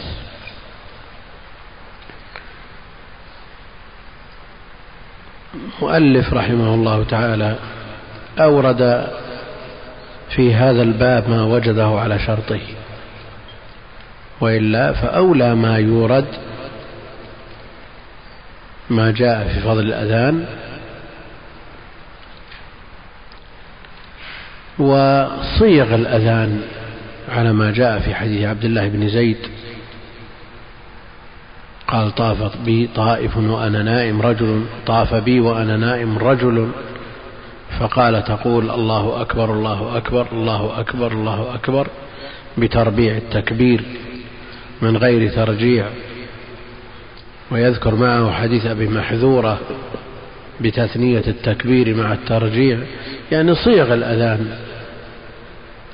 [5.82, 7.56] مؤلف رحمه الله تعالى
[8.38, 9.10] أورد
[10.30, 12.60] في هذا الباب ما وجده على شرطه
[14.40, 16.26] وإلا فأولى ما يورد
[18.90, 20.46] ما جاء في فضل الأذان
[24.78, 26.62] وصيغ الأذان
[27.28, 29.37] على ما جاء في حديث عبد الله بن زيد.
[31.88, 36.70] قال طافت بي طائف وأنا نائم رجل طاف بي وأنا نائم رجل.
[37.80, 41.87] فقال تقول الله أكبر الله أكبر الله أكبر الله أكبر
[42.59, 43.85] بتربيع التكبير
[44.83, 45.87] من غير ترجيع.
[47.50, 49.59] ويذكر معه حديث أبي محذورة
[50.61, 52.79] بتثنية التكبير مع الترجيع
[53.33, 54.59] يعني صيغ الأذان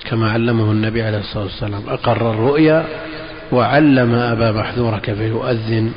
[0.05, 1.83] كما علمه النبي عليه الصلاة والسلام.
[1.89, 2.85] أقر الرؤيا
[3.53, 5.93] وعلم أبا محذور كيف يؤذن.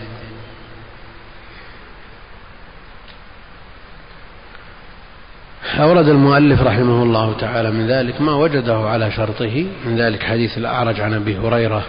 [5.80, 11.00] أورد المؤلف رحمه الله تعالى من ذلك ما وجده على شرطه من ذلك حديث الأعرج
[11.02, 11.84] عن أبي هريرة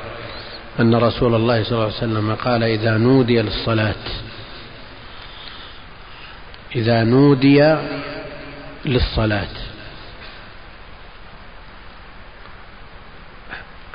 [0.81, 3.95] أن رسول الله صلى الله عليه وسلم قال إذا نودي للصلاة
[6.76, 7.76] إذا نودي
[8.85, 9.48] للصلاة.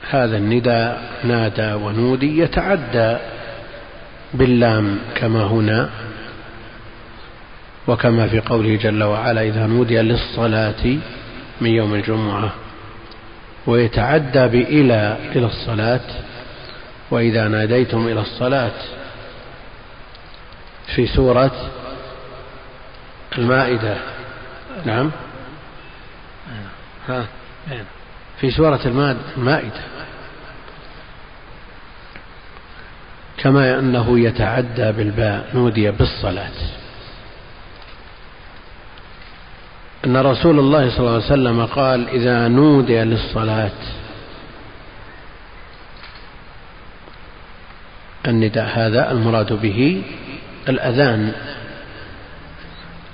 [0.10, 3.18] هذا النداء نادى ونودي يتعدى
[4.34, 5.90] باللام كما هنا
[7.88, 10.98] وكما في قوله جل وعلا إذا نودي للصلاة
[11.62, 12.54] من يوم الجمعة
[13.68, 16.02] ويتعدى بإلى إلى الصلاة
[17.12, 18.72] وإذا ناديتم إلى الصلاة
[20.96, 21.52] في سورة
[23.38, 23.98] المائدة.
[24.86, 25.12] نعم.
[27.08, 27.26] ها.
[28.42, 28.80] في سورة
[29.38, 29.82] المائدة
[33.38, 36.52] كما أنه يتعدى بالباء نودي بالصلاة.
[40.06, 43.72] أن رسول الله صلى الله عليه وسلم قال إذا نودي للصلاة
[48.28, 50.04] النداء هذا المراد به
[50.70, 51.34] الأذان.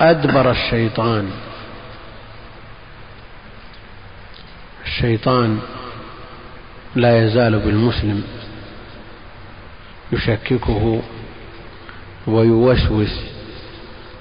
[0.02, 1.32] أدبر الشيطان.
[4.86, 5.60] الشيطان
[6.96, 8.24] لا يزال بالمسلم.
[10.12, 11.02] يشككه
[12.28, 13.20] ويوسوس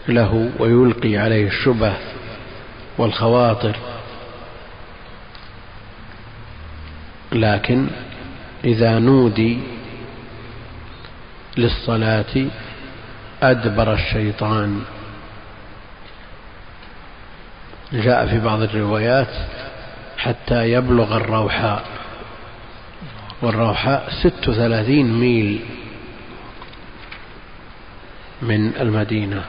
[0.08, 1.92] له ويلقي عليه الشبه
[2.98, 3.76] والخواطر.
[7.32, 7.86] لكن
[8.64, 9.58] إذا نودي
[11.56, 12.46] للصلاة
[13.42, 14.82] أدبر الشيطان.
[17.92, 19.34] جاء في بعض الروايات
[20.18, 21.84] حتى يبلغ الروحاء
[23.42, 25.60] والروحاء ست وثلاثين ميل
[28.42, 29.44] من المدينة.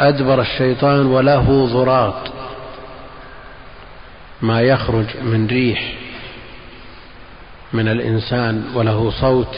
[0.00, 2.32] أدبر الشيطان وله ضراط.
[4.42, 5.94] ما يخرج من ريح
[7.72, 9.56] من الإنسان وله صوت.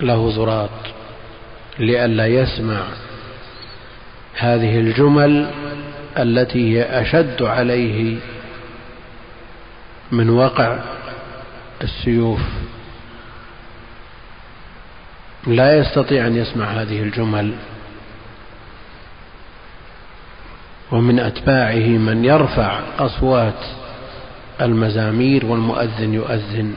[0.00, 0.95] له ضراط.
[1.78, 2.82] لئلا يسمع
[4.34, 5.50] هذه الجمل
[6.18, 8.18] التي هي أشد عليه
[10.12, 10.78] من وقع
[11.82, 12.40] السيوف.
[15.46, 17.54] لا يستطيع أن يسمع هذه الجمل.
[20.92, 23.64] ومن أتباعه من يرفع أصوات
[24.60, 26.74] المزامير والمؤذن يؤذن.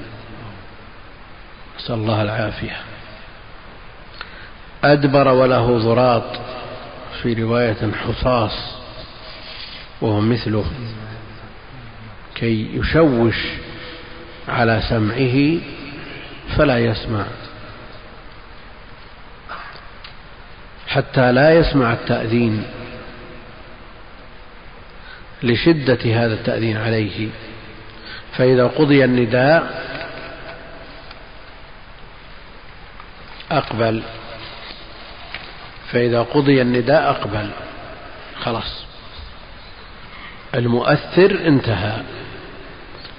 [1.80, 2.88] نسأل الله العافية.
[4.84, 6.39] أدبر وله ضراط
[7.22, 8.52] في رواية حصاص
[10.02, 10.65] وهو مثله.
[12.36, 13.36] كي يشوش
[14.48, 15.60] على سمعه
[16.58, 17.26] فلا يسمع.
[20.88, 22.63] حتى لا يسمع التأذين
[25.44, 27.30] لشدة هذا التأذين عليه.
[28.38, 29.89] فإذا قضي النداء
[33.52, 34.04] أقبل.
[35.91, 37.49] فإذا قضي النداء أقبل.
[38.39, 38.86] خلاص.
[40.56, 42.04] المؤثر انتهى.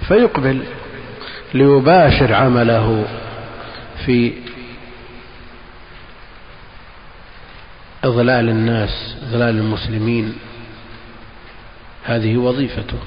[0.09, 0.65] فيقبل
[1.55, 3.05] ليباشر عمله
[4.07, 4.33] في
[8.05, 10.35] إضلال الناس إضلال المسلمين.
[12.05, 12.99] هذه وظيفته.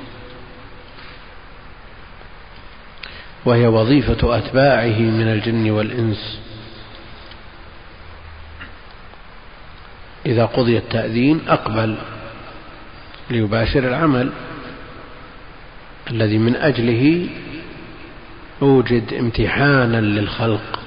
[3.45, 6.39] وهي وظيفة أتباعه من الجن والإنس.
[10.25, 11.95] إذا قضي التأذين أقبل
[13.29, 14.31] ليباشر العمل
[16.11, 17.27] الذي من أجله
[18.61, 20.79] أوجد امتحانا للخلق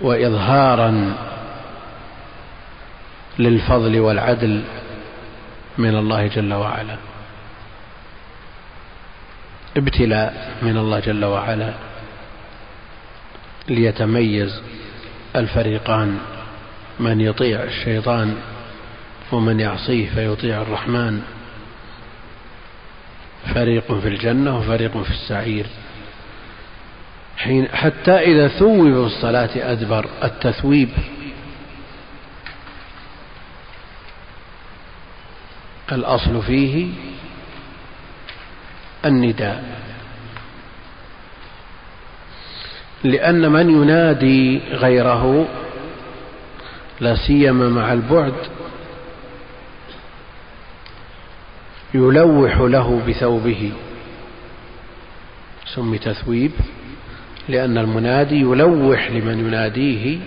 [0.00, 1.14] وإظهارا
[3.38, 4.62] للفضل والعدل
[5.78, 6.96] من الله جل وعلا.
[9.76, 11.74] ابتلاء من الله جل وعلا
[13.68, 14.62] ليتميز
[15.36, 16.18] الفريقان.
[17.00, 18.36] من يطيع الشيطان
[19.32, 21.22] ومن يعصيه فيطيع الرحمن.
[23.54, 25.66] فريق في الجنة وفريق في السعير.
[27.36, 30.88] حين حتى إذا ثوب بالصلاة أدبر التثويب.
[35.92, 36.88] الأصل فيه
[39.04, 39.64] النداء.
[43.04, 45.48] لأن من ينادي غيره
[47.00, 48.34] لا سيما مع البعد
[51.94, 53.72] يلوح له بثوبه.
[55.74, 56.50] سمي تثويب
[57.48, 60.18] لأن المنادي يلوح لمن يناديه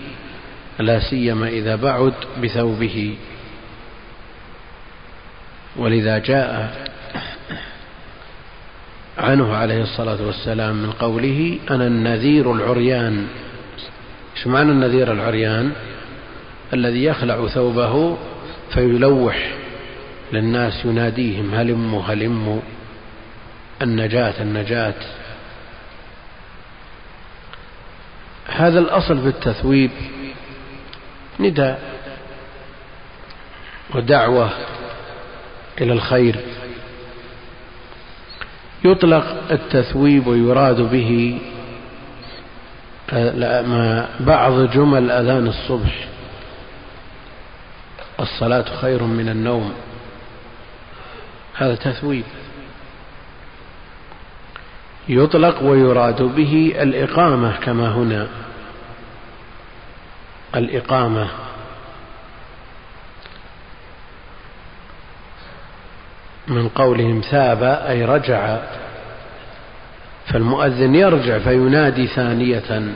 [0.80, 3.16] لا سيما إذا بعد بثوبه.
[5.76, 6.74] ولذا جاء
[9.18, 13.28] عنه عليه الصلاة والسلام من قوله أنا النذير العريان.
[14.36, 15.72] إيش معنى النذير العريان؟
[16.74, 18.18] الذي يخلع ثوبه
[18.74, 19.54] فيلوح
[20.34, 22.60] للناس يناديهم هلموا هلموا.
[23.82, 24.94] النجاة النجاة.
[28.48, 29.92] هذا الأصل في التثويب.
[31.40, 31.80] نداء
[33.96, 34.50] ودعوة
[35.82, 36.36] إلى الخير.
[38.86, 41.40] يطلق التثويب ويراد به
[44.20, 46.08] بعض جمل أذان الصبح.
[48.20, 49.74] الصلاة خير من النوم.
[51.56, 52.24] هذا تثويب.
[55.10, 58.28] يطلق ويراد به الإقامة كما هنا.
[60.56, 61.28] الإقامة.
[66.48, 68.58] من قولهم ثاب أي رجع.
[70.28, 72.94] فالمؤذن يرجع فينادي ثانية.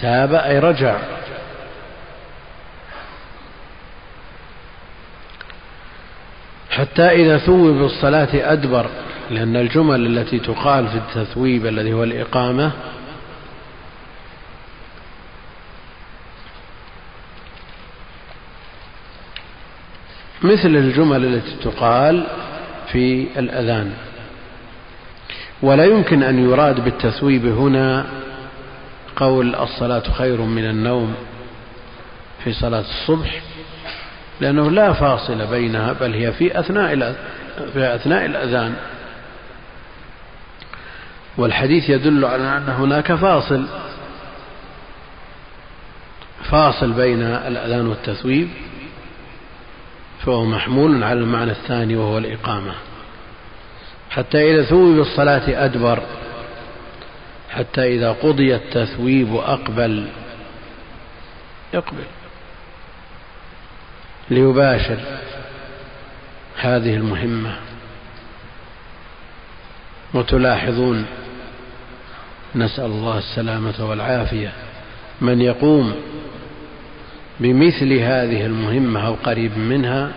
[0.00, 0.98] ثاب أي رجع.
[6.74, 8.86] حتى إذا ثوب بالصلاة أدبر
[9.30, 12.70] لأن الجمل التي تقال في التثويب الذي هو الإقامة
[20.42, 22.26] مثل الجمل التي تقال
[22.92, 23.92] في الأذان.
[25.62, 28.06] ولا يمكن أن يراد بالتثويب هنا
[29.16, 31.14] قول الصلاة خير من النوم
[32.44, 33.40] في صلاة الصبح
[34.40, 37.14] لأنه لا فاصل بينها بل هي في أثناء
[37.72, 38.74] في أثناء الأذان.
[41.36, 43.66] والحديث يدل على أن هناك فاصل
[46.50, 48.48] فاصل بين الأذان والتثويب
[50.24, 52.74] فهو محمول على المعنى الثاني وهو الإقامة.
[54.10, 56.02] حتى إذا ثوب بالصلاة أدبر
[57.50, 60.08] حتى إذا قضي التثويب أقبل.
[61.74, 62.04] يقبل.
[64.30, 64.98] ليباشر
[66.60, 67.56] هذه المهمة
[70.14, 71.04] وتلاحظون
[72.54, 74.52] نسأل الله السلامة والعافية
[75.20, 75.94] من يقوم
[77.40, 80.12] بمثل هذه المهمة أو قريب منها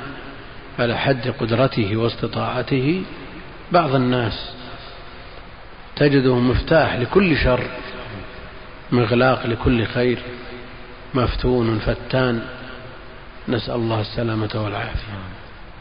[0.79, 3.03] على حد قدرته واستطاعته
[3.71, 4.51] بعض الناس
[5.95, 7.63] تجده مفتاح لكل شر
[8.91, 10.19] مغلاق لكل خير
[11.13, 12.41] مفتون فتان
[13.49, 15.13] نسأل الله السلامة والعافية.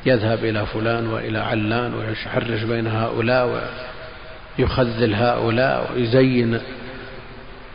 [0.07, 3.71] يذهب إلى فلان وإلى علان ويحرش بين هؤلاء
[4.59, 6.61] ويخذل هؤلاء ويزين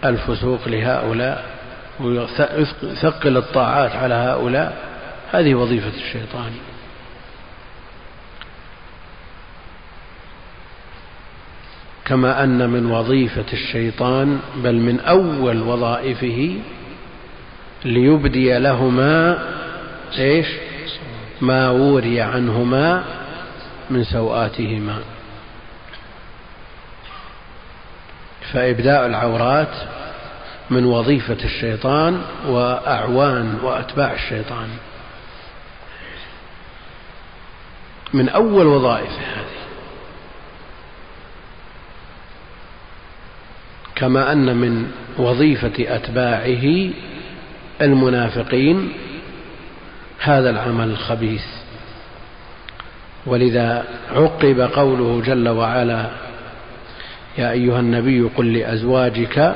[0.05, 1.45] الفسوق لهؤلاء
[1.99, 4.77] ويثقل الطاعات على هؤلاء.
[5.31, 6.51] هذه وظيفة الشيطان.
[12.05, 16.55] كما أن من وظيفة الشيطان بل من أول وظائفه
[17.85, 19.39] ليبدي لهما
[20.19, 20.47] إيش؟
[21.41, 23.03] ما وري عنهما
[23.89, 24.99] من سوآتهما.
[28.53, 29.75] فإبداء العورات
[30.69, 34.69] من وظيفة الشيطان وأعوان وأتباع الشيطان.
[38.13, 39.61] من أول وظائفه هذه.
[43.95, 46.89] كما أن من وظيفة أتباعه
[47.81, 48.93] المنافقين
[50.21, 51.45] هذا العمل الخبيث.
[53.25, 56.09] ولذا عقب قوله جل وعلا
[57.37, 59.55] يا أيها النبي قل لأزواجك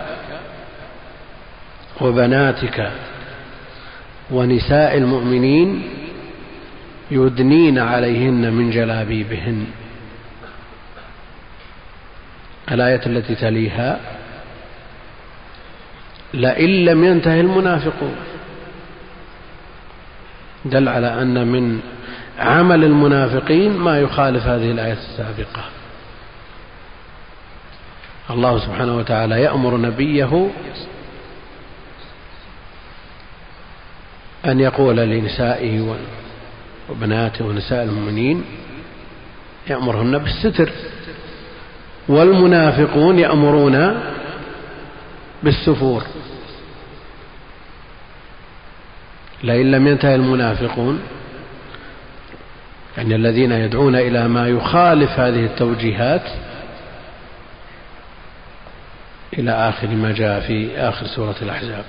[2.02, 2.92] وبناتك
[4.32, 5.84] ونساء المؤمنين
[7.12, 9.66] يدنين عليهن من جلابيبهن.
[12.72, 14.00] الآية التي تليها
[16.34, 18.16] لئن لم ينتهي المنافقون.
[20.66, 21.80] دل على أن من
[22.40, 25.64] عمل المنافقين ما يخالف هذه الآية السابقة.
[28.30, 30.50] الله سبحانه وتعالى يأمر نبيه
[34.46, 35.96] أن يقول لنسائه
[36.90, 38.44] وبناته ونساء المؤمنين
[39.68, 40.70] يأمرهن بالستر.
[42.08, 44.00] والمنافقون يأمرون
[45.44, 46.04] بالسفور.
[49.46, 51.02] لئن لم ينتهي المنافقون
[52.98, 56.30] يعني الذين يدعون إلى ما يخالف هذه التوجيهات
[59.34, 61.86] إلى آخر ما جاء في آخر سورة الأحزاب.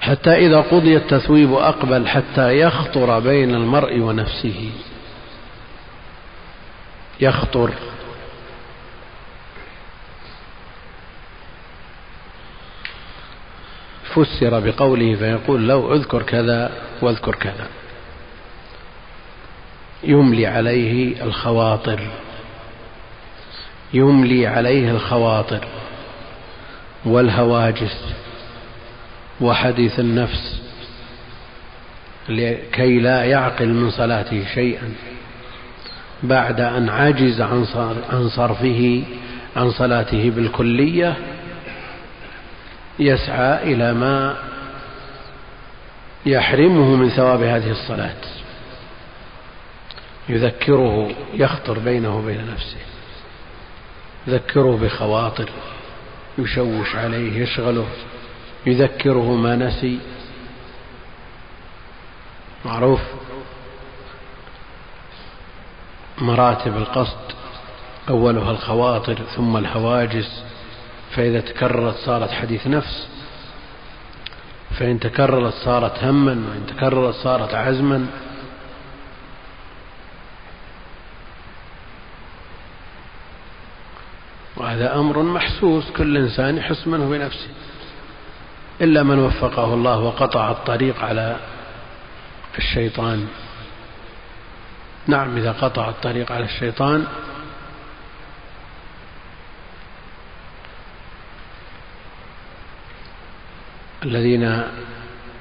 [0.00, 4.70] حتى إذا قضي التثويب أقبل حتى يخطر بين المرء ونفسه.
[7.20, 7.70] يخطر.
[14.14, 17.66] فسر بقوله فيقول لو اذكر كذا واذكر كذا.
[20.04, 22.00] يملي عليه الخواطر.
[23.94, 25.64] يملي عليه الخواطر.
[27.04, 28.04] والهواجس.
[29.40, 30.62] وحديث النفس.
[32.28, 34.94] لكي لا يعقل من صلاته شيئا.
[36.22, 37.40] بعد أن عجز
[38.10, 39.02] عن صرفه
[39.56, 41.16] عن صلاته بالكلية
[42.98, 44.36] يسعى إلى ما
[46.26, 48.16] يحرمه من ثواب هذه الصلاة.
[50.28, 52.76] يذكره يخطر بينه وبين نفسه.
[54.26, 55.48] يذكره بخواطر
[56.38, 57.86] يشوش عليه يشغله.
[58.66, 59.98] يذكره ما نسي.
[62.64, 63.00] معروف؟
[66.18, 67.32] مراتب القصد
[68.08, 70.47] أولها الخواطر ثم الهواجس.
[71.16, 73.08] فإذا تكررت صارت حديث نفس
[74.78, 78.06] فإن تكررت صارت هما وإن تكررت صارت عزما.
[84.56, 87.48] وهذا أمر محسوس كل إنسان يحس منه بنفسه.
[88.80, 91.36] إلا من وفقه الله وقطع الطريق على
[92.58, 93.28] الشيطان.
[95.06, 97.06] نعم إذا قطع الطريق على الشيطان
[104.04, 104.62] الذين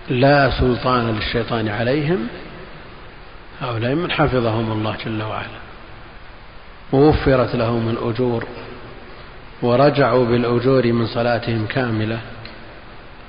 [0.10, 2.28] لا سلطان للشيطان عليهم
[3.62, 5.60] هؤلاء من حفظهم الله جل وعلا.
[6.92, 8.46] ووفرت لهم الأجور
[9.62, 12.20] ورجعوا بالأجور من صلاتهم كاملة.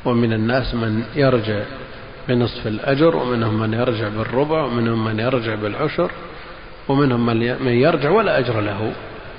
[0.04, 1.62] ومن الناس من يرجع
[2.28, 6.10] بنصف الأجر ومنهم من يرجع بالربع ومنهم من يرجع بالعشر
[6.88, 7.26] ومنهم
[7.64, 8.92] من يرجع ولا أجر له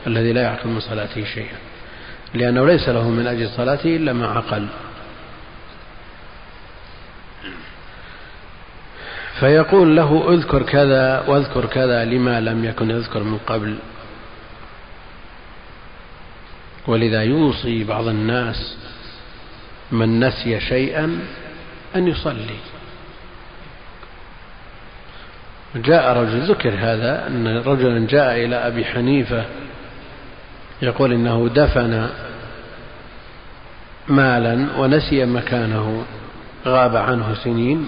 [0.07, 1.57] الذي لا يعقل من صلاته شيئا.
[2.33, 4.67] لأنه ليس له من أجل صلاته إلا ما عقل
[9.39, 13.77] فيقول له اذكر كذا واذكر كذا لما لم يكن يذكر من قبل.
[16.87, 18.77] ولذا يوصي بعض الناس
[19.91, 21.19] من نسي شيئا
[21.95, 22.59] أن يصلي.
[25.75, 29.45] جاء رجل ذكر هذا أن رجلا جاء إلى أبي حنيفة
[30.81, 32.09] يقول إنه دفن
[34.07, 36.05] مالا ونسي مكانه
[36.65, 37.87] غاب عنه سنين.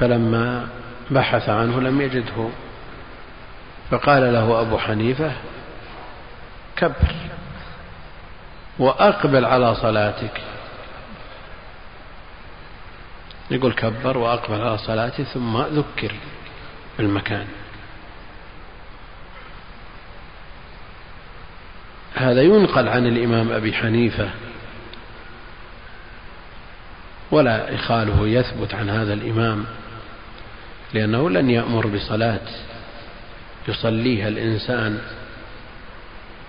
[0.00, 0.68] فلما
[1.10, 2.48] بحث عنه لم يجده.
[3.90, 5.32] فقال له أبو حنيفة
[6.76, 7.14] كبر
[8.78, 10.40] وأقبل على صلاتك.
[13.50, 16.12] يقول كبر وأقبل على صلاتي ثم ذكر
[16.98, 17.46] بالمكان
[22.14, 24.30] هذا ينقل عن الإمام أبي حنيفة
[27.30, 29.66] ولا إخاله يثبت عن هذا الإمام.
[30.94, 32.40] لأنه لن يأمر بصلاة
[33.68, 34.98] يصليها الإنسان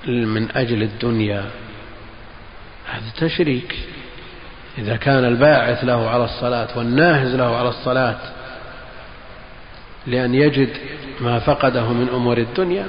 [0.07, 1.45] من أجل الدنيا.
[2.91, 3.75] هذا تشريك.
[4.77, 8.17] إذا كان الباعث له على الصلاة والناهز له على الصلاة
[10.07, 10.69] لأن يجد
[11.21, 12.87] ما فقده من أمور الدنيا.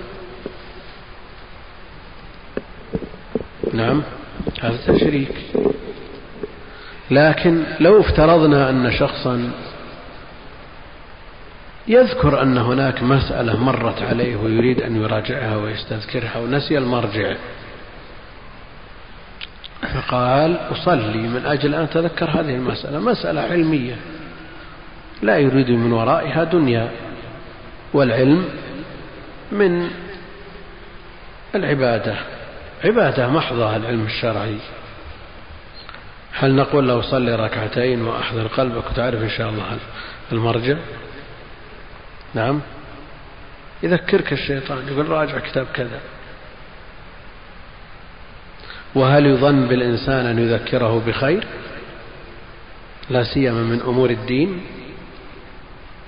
[3.72, 4.02] نعم
[4.60, 5.34] هذا تشريك.
[7.10, 9.50] لكن لو افترضنا أن شخصا
[11.88, 17.34] يذكر أن هناك مسألة مرت عليه ويريد أن يراجعها ويستذكرها ونسي المرجع.
[19.94, 22.98] فقال أصلي من أجل أن أتذكر هذه المسألة.
[22.98, 23.96] مسألة علمية.
[25.22, 26.90] لا يريد من ورائها دنيا
[27.94, 28.44] والعلم
[29.52, 29.90] من
[31.54, 32.16] العبادة.
[32.84, 34.58] عبادة محضة العلم الشرعي.
[36.32, 39.64] هل نقول له صلي ركعتين وأحضر قلبك وتعرف إن شاء الله
[40.32, 40.76] المرجع؟
[42.34, 42.60] نعم.
[43.82, 46.00] يذكرك الشيطان يقول راجع كتاب كذا.
[48.94, 51.46] وهل يظن بالإنسان أن يذكره بخير؟
[53.10, 54.60] لا سيما من أمور الدين.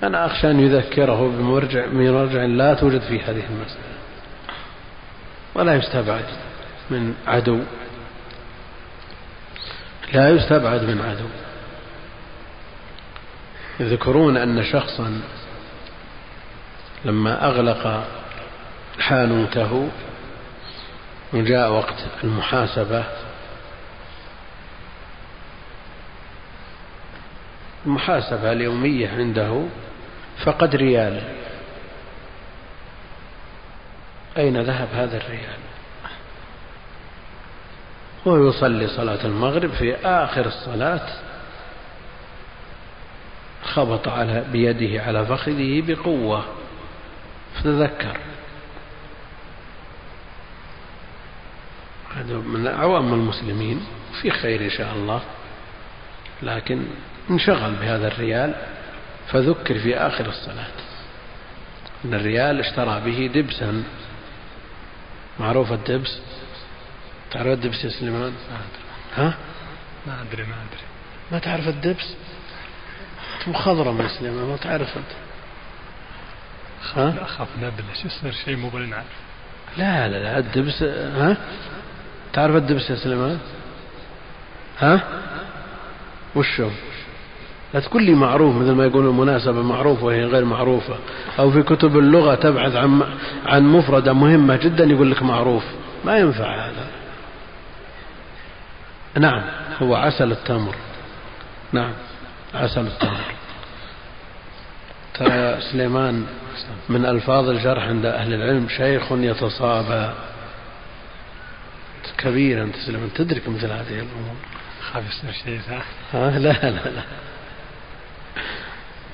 [0.02, 3.94] أنا أخشى أن يذكره بمرجع مرجع لا توجد في هذه المسألة.
[5.54, 6.24] ولا يستبعد
[6.90, 7.60] من عدو.
[10.12, 11.28] لا يستبعد من عدو.
[13.80, 15.20] يذكرون أن شخصا
[17.04, 18.04] لما أغلق
[18.98, 19.88] حانوته
[21.32, 23.04] وجاء وقت المحاسبة
[27.86, 29.62] المحاسبة اليومية عنده
[30.44, 31.22] فقد ريال.
[34.36, 35.58] أين ذهب هذا الريال؟
[38.26, 41.08] هو يصلي صلاة المغرب في آخر الصلاة
[43.62, 46.44] خبط على بيده على فخذه بقوة.
[47.54, 48.18] فتذكر
[52.14, 53.86] هذا من عوام المسلمين
[54.22, 55.22] في خير إن شاء الله.
[56.42, 56.86] لكن
[57.30, 58.54] انشغل بهذا الريال
[59.32, 60.66] فذكر في آخر الصلاة.
[62.04, 63.84] أن الريال اشترى به دبسا.
[65.40, 66.20] معروف الدبس؟
[67.30, 68.32] تعرف الدبس يا سليمان؟
[69.16, 69.34] ها؟
[70.06, 70.84] ما أدري ما أدري.
[71.32, 72.14] ما تعرف الدبس؟
[73.46, 75.23] مخضرم يا سليمان ما تعرف أنت
[76.96, 79.04] ها؟ أخاف نبلش يصير شيء مو بنعرف
[79.76, 81.36] لا لا لا الدبس ها؟
[82.32, 83.38] تعرف الدبس يا سليمان؟
[84.78, 85.00] ها؟
[86.36, 86.68] وشو؟
[87.74, 90.94] لا تقول لي معروف مثل ما يقولون المناسبة معروفة وهي غير معروفة
[91.38, 93.02] أو في كتب اللغة تبحث عن
[93.46, 95.64] عن مفردة مهمة جدا يقول لك معروف
[96.04, 96.86] ما ينفع هذا
[99.18, 99.42] نعم
[99.82, 100.74] هو عسل التمر
[101.72, 101.92] نعم
[102.54, 103.20] عسل التمر
[105.14, 106.26] ترى سليمان
[106.88, 110.12] من ألفاظ الجرح عند أهل العلم شيخ يتصابى.
[112.18, 114.36] كبير أنت تسلم تدرك مثل هذه الأمور.
[114.80, 115.60] خاف يصير شيء
[116.12, 116.70] ها؟ لا لا.
[116.70, 116.90] لا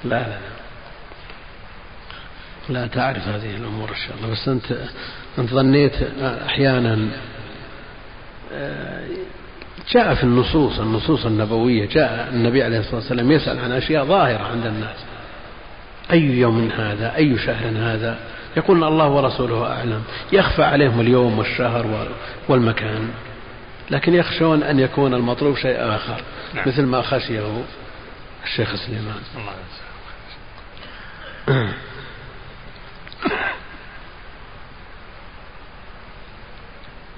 [0.04, 0.38] لا لا.
[2.68, 4.30] لا تعرف هذه الأمور إن شاء الله.
[4.30, 4.88] بس أنت
[5.38, 5.92] أنت ظنيت
[6.22, 7.08] أحيانا
[8.52, 9.06] آه،
[9.90, 14.66] جاء في النصوص النصوص النبوية جاء النبي عليه الصلاة والسلام يسأل عن أشياء ظاهرة عند
[14.66, 14.96] الناس.
[16.12, 18.18] أي يوم هذا؟ أي شهر هذا؟
[18.56, 20.02] يقولون الله ورسوله أعلم.
[20.32, 22.08] يخفى عليهم اليوم والشهر
[22.48, 23.08] والمكان.
[23.90, 26.20] لكن يخشون أن يكون المطلوب شيء آخر
[26.54, 26.68] نعم.
[26.68, 27.62] مثل ما خشيه
[28.44, 29.20] الشيخ سليمان.
[29.36, 29.52] الله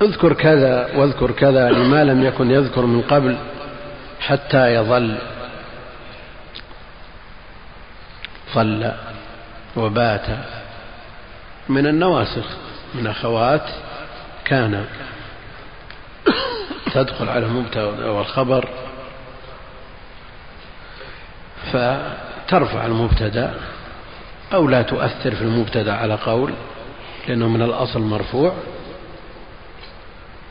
[0.03, 3.37] اذكر كذا واذكر كذا لما لم يكن يذكر من قبل
[4.21, 5.19] حتى يظل.
[8.55, 8.93] ظل
[9.77, 10.27] وبات
[11.69, 12.45] من النواسخ
[12.95, 13.69] من أخوات
[14.45, 14.85] كان
[16.95, 18.69] تدخل على المبتدا والخبر
[21.73, 23.55] فترفع المبتدأ
[24.55, 26.53] أو لا تؤثر في المبتدأ على قول
[27.29, 28.55] لأنه من الأصل مرفوع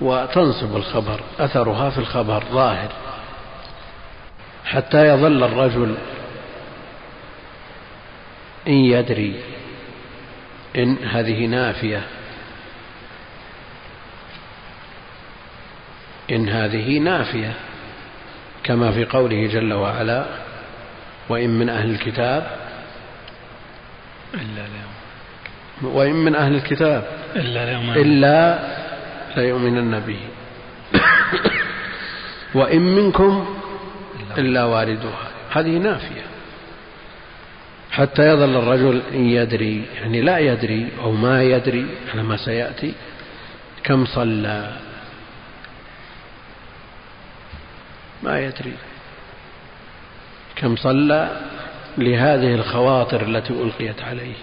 [0.01, 2.89] وتنصب الخبر أثرها في الخبر ظاهر
[4.65, 5.95] حتى يظل الرجل
[8.67, 9.35] إن يدري
[10.77, 12.01] إن هذه نافية.
[16.31, 17.53] إن هذه نافية
[18.63, 20.25] كما في قوله جل وعلا
[21.29, 22.57] وإن من أهل الكتاب
[24.33, 28.59] إلا ليوم وإن من أهل الكتاب إلا ليوم إلا
[29.37, 30.19] ليؤمنن به.
[32.59, 33.55] وإن منكم
[34.37, 35.27] إلا واردها.
[35.51, 36.30] هذه نافية.
[37.91, 42.93] حتى يظل الرجل إن يدري يعني لا يدري أو ما يدري على ما سيأتي
[43.83, 44.77] كم صلى.
[48.23, 48.73] ما يدري.
[50.55, 51.41] كم صلى
[51.97, 54.35] لهذه الخواطر التي ألقيت عليه.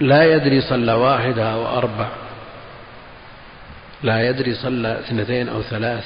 [0.00, 2.25] لا يدري صلى واحدة أو أربع.
[4.06, 6.04] لا يدري صلى اثنتين أو ثلاث.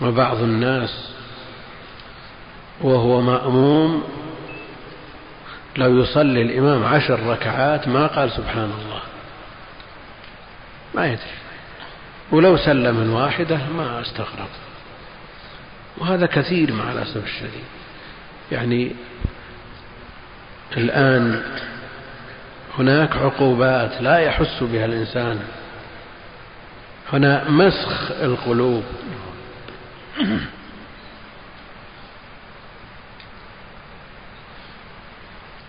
[0.00, 1.10] وبعض الناس
[2.80, 4.04] وهو مأموم
[5.76, 9.02] لو يصلي الإمام عشر ركعات ما قال سبحان الله.
[10.94, 11.36] ما يدري.
[12.32, 14.48] ولو سلم من واحدة ما استغرب.
[15.98, 17.64] وهذا كثير مع الأسف الشديد.
[18.52, 18.92] يعني
[20.76, 21.42] الآن
[22.78, 25.40] هناك عقوبات لا يحس بها الإنسان.
[27.12, 28.84] هنا مسخ القلوب.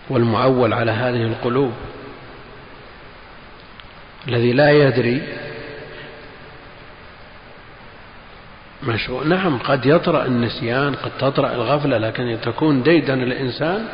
[0.10, 1.74] والمعول على هذه القلوب.
[4.28, 5.22] الذي لا يدري
[8.84, 13.88] مشروع نعم قد يطرأ النسيان قد تطرأ الغفلة لكن تكون ديدن الإنسان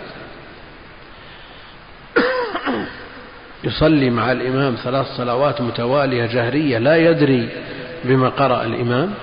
[3.64, 7.50] يصلي مع الإمام ثلاث صلوات متوالية جهرية لا يدري
[8.04, 9.14] بما قرأ الإمام.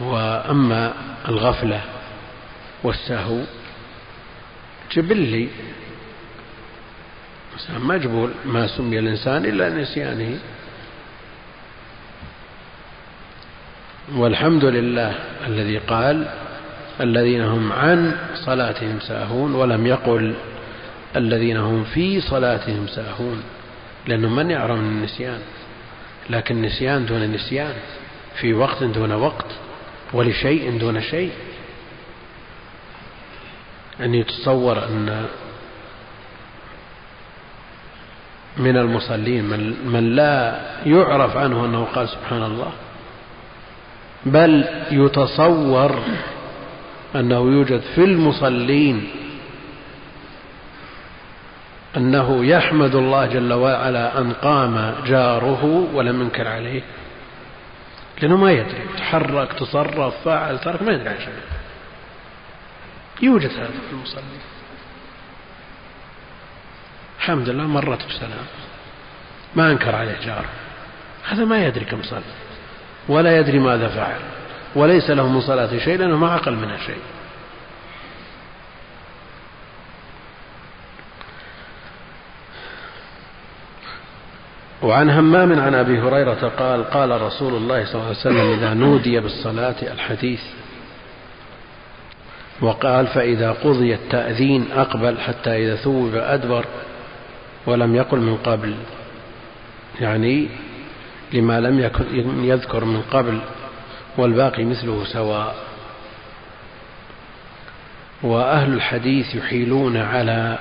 [0.00, 0.92] وأما
[1.28, 1.80] الغفلة
[2.82, 3.38] والسهو
[4.92, 5.48] جبلي.
[7.70, 10.38] مجبول ما سمي الإنسان إلا نسيانه.
[14.14, 15.14] والحمد لله
[15.46, 16.26] الذي قال
[17.00, 20.34] الذين هم عن صلاتهم ساهون ولم يقل
[21.16, 23.42] الذين هم في صلاتهم ساهون
[24.06, 25.38] لأنه من يعرف من النسيان.
[26.30, 27.74] لكن نسيان دون نسيان
[28.40, 29.46] في وقت دون وقت
[30.12, 31.32] ولشيء دون شيء.
[34.00, 35.26] أن يتصور أن
[38.56, 42.72] من المصلين من, من لا يعرف عنه أنه قال سبحان الله
[44.26, 46.02] بل يتصور
[47.14, 49.10] أنه يوجد في المصلين
[51.96, 56.82] أنه يحمد الله جل وعلا أن قام جاره ولم ينكر عليه
[58.22, 61.34] لأنه ما يدري تحرك تصرف فعل ترك ما يدري عن شيء.
[63.22, 64.40] يوجد هذا في المصلين.
[67.18, 68.46] الحمد لله مرت بسلام.
[69.54, 70.50] ما أنكر عليه جاره.
[71.28, 72.22] هذا ما يدري كم صلى
[73.08, 74.20] ولا يدري ماذا فعل.
[74.76, 77.02] وليس له من صلاته شيء لأنه ما عقل منها شيء.
[84.82, 89.20] وعن همام عن أبي هريرة قال قال رسول الله صلى الله عليه وسلم إذا نودي
[89.20, 90.40] بالصلاة الحديث.
[92.60, 96.64] وقال فإذا قضي التأذين أقبل حتى إذا ثوب أدبر
[97.66, 98.74] ولم يقل من قبل.
[100.00, 100.48] يعني
[101.32, 102.04] لما لم يكن
[102.44, 103.38] يذكر من قبل.
[104.16, 105.54] والباقي مثله سواء.
[108.22, 110.58] وأهل الحديث يحيلون على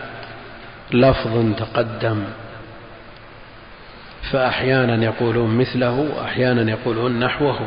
[0.91, 2.23] لفظ تقدم
[4.31, 7.59] فأحيانا يقولون مثله وأحيانا يقولون نحوه.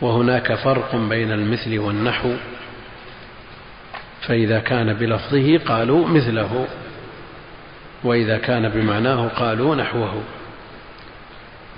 [0.00, 2.34] وهناك فرق بين المثل والنحو
[4.22, 6.66] فإذا كان بلفظه قالوا مثله
[8.04, 10.22] وإذا كان بمعناه قالوا نحوه.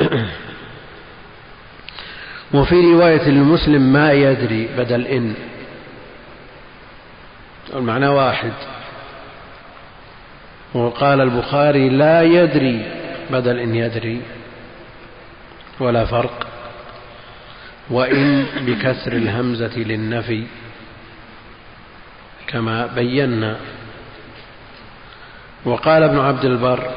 [2.55, 5.35] وفي رواية المسلم ما يدري بدل إن.
[7.75, 8.53] المعنى واحد.
[10.75, 12.93] وقال البخاري لا يدري
[13.31, 14.21] بدل إن يدري.
[15.81, 16.47] ولا فرق.
[17.91, 20.45] وإن بكسر الهمزة للنفي.
[22.47, 23.57] كما بينا.
[25.65, 26.91] وقال ابن عبد البر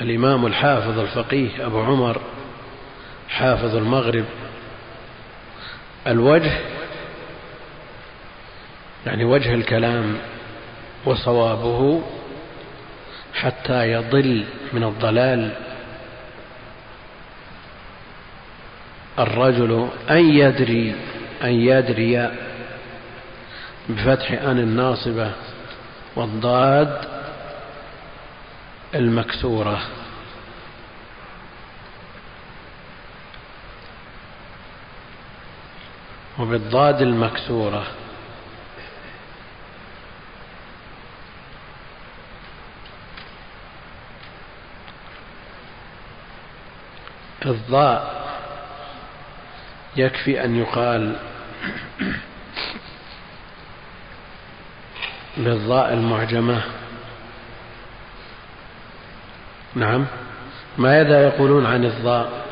[0.00, 2.20] الإمام الحافظ الفقيه أبو عمر
[3.28, 4.24] حافظ المغرب.
[6.06, 6.52] الوجه
[9.06, 10.18] يعني وجه الكلام
[11.04, 12.02] وصوابه
[13.34, 15.52] حتى يضل من الضلال.
[19.18, 20.94] الرجل أن يدري
[21.42, 22.30] أن يدري
[23.88, 25.32] بفتح أن الناصبة
[26.16, 26.98] والضاد
[28.94, 29.80] المكسورة.
[36.38, 37.86] وبالضاد المكسورة.
[47.46, 48.26] الضاء
[49.96, 51.16] يكفي أن يقال
[55.36, 56.85] بالضاء المعجمة.
[59.76, 60.06] نعم.
[60.78, 62.46] ماذا يقولون عن الضاء؟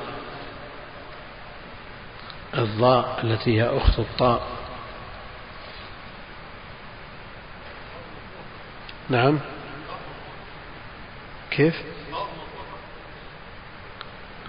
[2.59, 4.43] الضاء التي هي أخت الطاء.
[9.11, 9.39] نعم.
[11.51, 11.83] كيف؟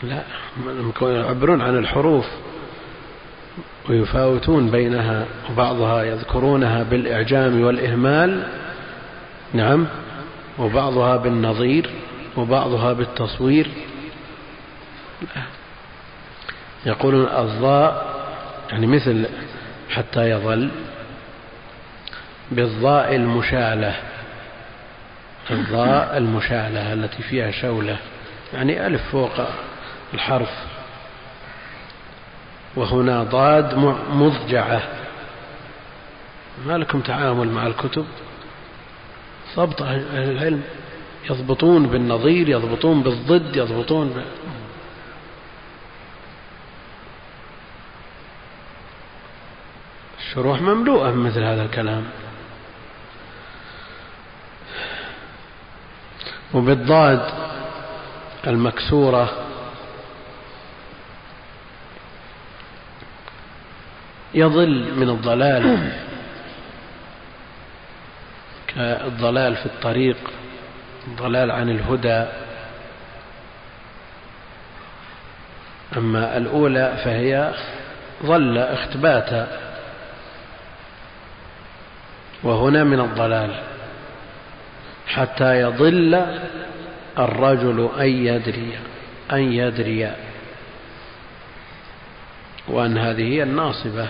[0.04, 0.24] لا
[1.02, 2.26] يعبرون عن الحروف
[3.90, 8.48] ويفاوتون بينها وبعضها يذكرونها بالإعجام والإهمال.
[9.54, 9.88] نعم.
[10.60, 11.90] وبعضها بالنظير.
[12.38, 13.70] وبعضها بالتصوير.
[16.86, 18.16] يقولون الضاء
[18.70, 19.26] يعني مثل
[19.90, 20.72] حتى يظل
[22.52, 23.96] بالضاء المشالة
[25.52, 27.98] الضاء المشالة التي فيها شولة
[28.54, 29.32] يعني ألف فوق
[30.14, 30.50] الحرف.
[32.76, 33.76] وهنا ضاد
[34.10, 34.82] مضجعة.
[36.66, 38.06] ما لكم تعامل مع الكتب؟
[39.56, 40.64] ضبط العلم.
[41.30, 44.24] يضبطون بالنظير يضبطون بالضد يضبطون ب...
[50.20, 52.04] الشروح مملوءة مثل هذا الكلام.
[56.54, 57.30] وبالضاد
[58.48, 59.46] المكسورة.
[64.34, 65.92] يضل من الضلال.
[68.68, 70.18] كالضلال في الطريق.
[71.08, 72.26] الضلال عن الهدى.
[75.98, 77.54] أما الأولى فهي
[78.24, 79.48] ظل اختباتا
[82.44, 83.62] وهنا من الضلال.
[85.08, 86.26] حتى يضل
[87.20, 88.80] الرجل أن يدري
[89.32, 90.12] أن يدري.
[92.68, 94.08] وأن هذه هي الناصبة.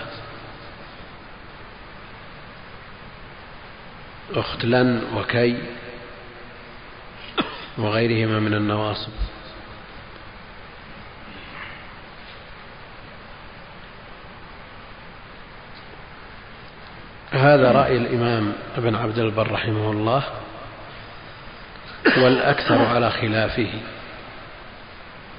[4.35, 5.57] أخت لن وكي.
[7.77, 9.11] وغيرهما من النواصب.
[17.31, 20.23] هذا رأي الإمام ابن عبد البر رحمه الله
[22.17, 23.69] والأكثر على خلافه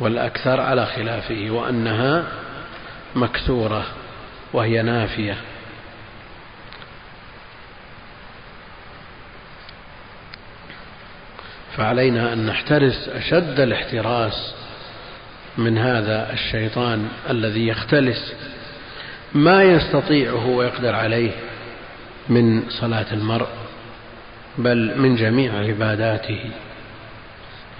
[0.01, 2.25] والأكثر على خلافه وأنها
[3.15, 3.85] مكسورة
[4.53, 5.37] وهي نافية.
[11.77, 14.55] فعلينا أن نحترس أشد الاحتراس
[15.59, 18.35] من هذا الشيطان الذي يختلس
[19.35, 21.31] ما يستطيعه ويقدر عليه
[22.29, 23.49] من صلاة المرء
[24.59, 26.51] بل من جميع عباداته.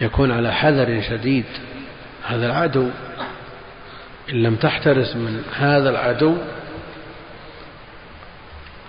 [0.01, 1.45] يكون على حذر شديد
[2.25, 2.89] هذا العدو.
[4.33, 6.37] إن لم تحترس من هذا العدو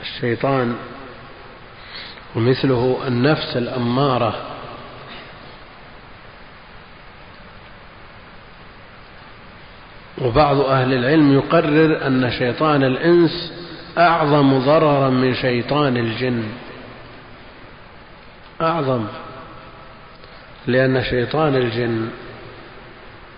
[0.01, 0.75] الشيطان
[2.35, 4.56] ومثله النفس الأمارة
[10.21, 13.53] وبعض أهل العلم يقرر أن شيطان الإنس
[13.97, 16.43] أعظم ضررا من شيطان الجن.
[18.61, 19.05] أعظم.
[20.67, 22.09] لأن شيطان الجن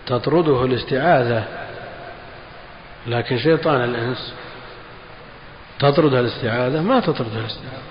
[0.05, 1.43] تطرده الاستعاذة
[3.07, 4.33] لكن شيطان الإنس
[5.79, 7.89] تطرد الاستعاذة ما تطرد الاستعاذة.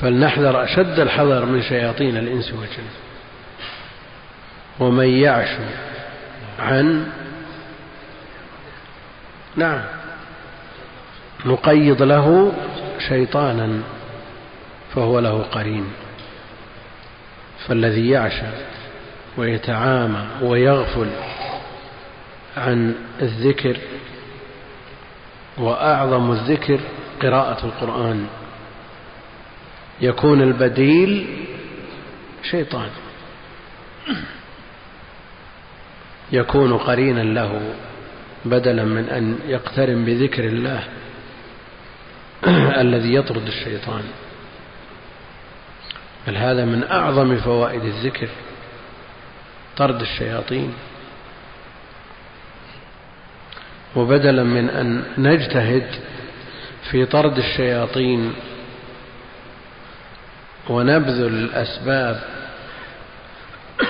[0.00, 3.05] فلنحذر أشد الحذر من شياطين الإنس والجن.
[4.80, 5.48] ومن يعش
[6.58, 7.06] عن
[9.56, 9.82] نعم.
[11.46, 12.52] نقيض له
[13.08, 13.80] شيطانا
[14.94, 15.92] فهو له قرين.
[17.66, 18.46] فالذي يعشى
[19.36, 21.10] ويتعامى ويغفل
[22.56, 23.76] عن الذكر
[25.58, 26.80] وأعظم الذكر
[27.22, 28.26] قراءة القرآن.
[30.00, 31.26] يكون البديل
[32.42, 32.90] شيطان.
[36.32, 37.74] يكون قرينا له
[38.44, 40.84] بدلا من أن يقترن بذكر الله
[42.84, 44.02] الذي يطرد الشيطان.
[46.26, 48.28] بل هذا من أعظم فوائد الذكر
[49.76, 50.72] طرد الشياطين.
[53.96, 55.86] وبدلا من أن نجتهد
[56.90, 58.32] في طرد الشياطين
[60.68, 62.20] ونبذل الأسباب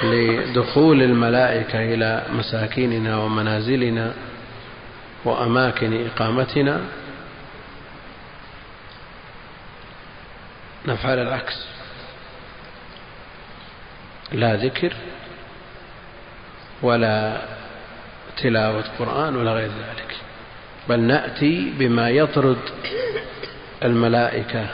[0.02, 4.14] لدخول الملائكة إلى مساكننا ومنازلنا
[5.24, 6.80] وأماكن إقامتنا
[10.86, 11.66] نفعل العكس.
[14.32, 14.92] لا ذكر
[16.82, 17.42] ولا
[18.36, 20.16] تلاوة قرآن ولا غير ذلك
[20.88, 22.58] بل نأتي بما يطرد
[23.84, 24.66] الملائكة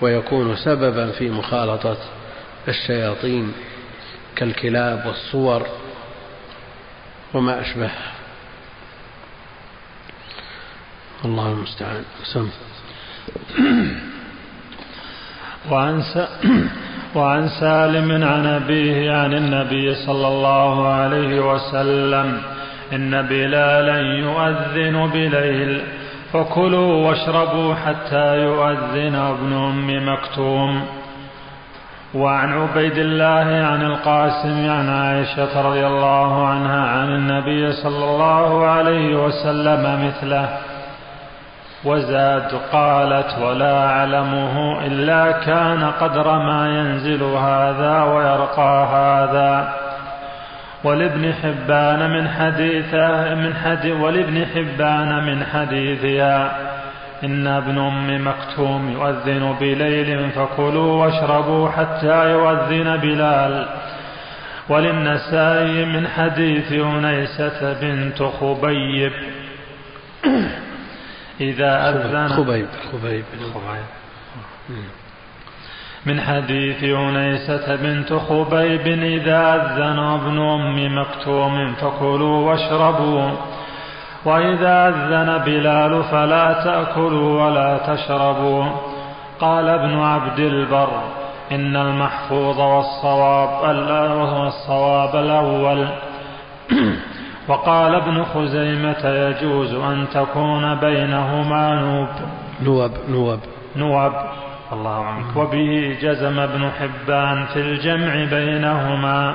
[0.00, 1.96] ويكون سببا في مخالطة
[2.68, 3.52] الشياطين.
[4.36, 5.66] كالكلاب والصور
[7.34, 8.12] وما أشبهها
[11.24, 12.04] الله المستعان.
[12.24, 12.48] سم.
[15.70, 16.02] وعن
[17.16, 22.42] وعن سالم عن أبيه عن النبي صلى الله عليه وسلم
[22.92, 25.82] إن بلالا يؤذن بليل
[26.32, 31.03] فكلوا واشربوا حتى يؤذن ابن أم مكتوم.
[32.14, 39.24] وعن عبيد الله عن القاسم عن عائشة رضي الله عنها عن النبي صلى الله عليه
[39.24, 40.48] وسلم مثله
[41.84, 49.74] وزاد قالت ولا أعلمه إلا كان قدر ما ينزل هذا ويرقى هذا.
[50.84, 56.50] ولابن حبان من حديثه من حديث ولابن حبان من حديثها.
[57.24, 63.66] إن ابن أم مكتوم يؤذن بليل فكلوا واشربوا حتى يؤذن بلال.
[64.68, 69.12] وللنسائي من حديث أنيسة بنت خبيب.
[71.40, 73.24] إذا أذن خبيب خبيب.
[76.06, 83.30] من حديث أنيسة بنت خبيب إذا أذن ابن أم مكتوم فكلوا واشربوا.
[84.24, 88.64] وإذا أذن بلال فلا تأكلوا ولا تشربوا
[89.40, 90.88] قال ابن عبد البر
[91.52, 93.64] إن المحفوظ والصواب
[94.34, 95.88] والصواب الأول
[97.48, 102.08] وقال ابن خزيمة يجوز أن تكون بينهما نوب.
[102.62, 103.38] نوب نوب.
[103.76, 104.12] نوب
[104.72, 109.34] الله عنك وبه جزم ابن حبان في الجمع بينهما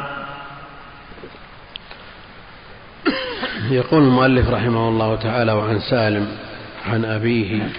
[3.71, 6.27] يقول المؤلف رحمه الله تعالى وعن سالم
[6.87, 7.69] عن أبيه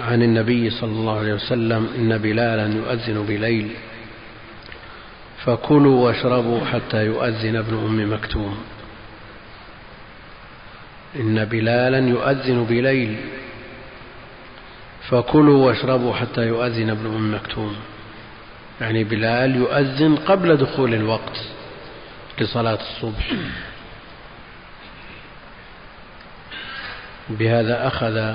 [0.00, 3.68] عن النبي صلى الله عليه وسلم إن بلالا يؤذن بليل
[5.44, 8.56] فكلوا واشربوا حتى يؤذن ابن أم مكتوم
[11.20, 13.16] إن بلالا يؤذن بليل
[15.08, 17.76] فكلوا واشربوا حتى يؤذن ابن أم مكتوم
[18.80, 21.36] يعني بلال يؤذن قبل دخول الوقت
[22.40, 23.32] لصلاة الصبح
[27.30, 28.34] بهذا أخذ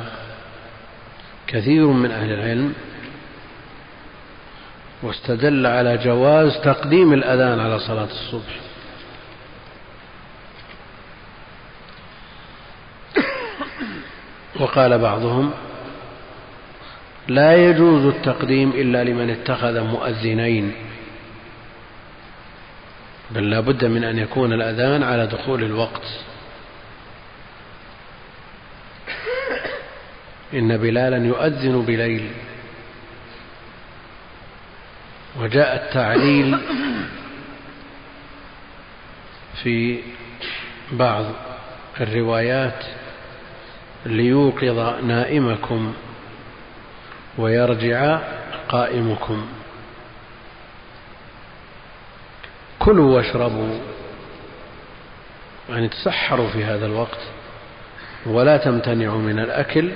[1.47, 2.73] كثير من أهل العلم
[5.03, 8.59] واستدل على جواز تقديم الأذان على صلاة الصبح.
[14.59, 15.51] وقال بعضهم
[17.27, 20.73] لا يجوز التقديم إلا لمن اتخذ مؤذنين
[23.31, 26.07] بل لا بد من أن يكون الأذان على دخول الوقت.
[30.55, 32.31] إن بلالا يؤذن بليل.
[35.39, 36.57] وجاء التعليل
[39.63, 39.99] في
[40.91, 41.25] بعض
[42.01, 42.85] الروايات
[44.05, 45.93] ليوقظ نائمكم
[47.37, 48.19] ويرجع
[48.69, 49.45] قائمكم.
[52.79, 53.79] كلوا واشربوا.
[55.69, 57.19] يعني تسحروا في هذا الوقت.
[58.25, 59.91] ولا تمتنعوا من الأكل.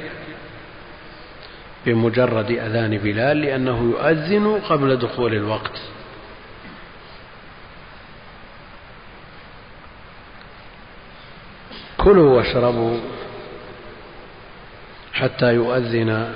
[1.86, 5.82] بمجرد أذان بلال لأنه يؤذن قبل دخول الوقت.
[11.98, 13.00] كلوا واشربوا
[15.14, 16.34] حتى يؤذن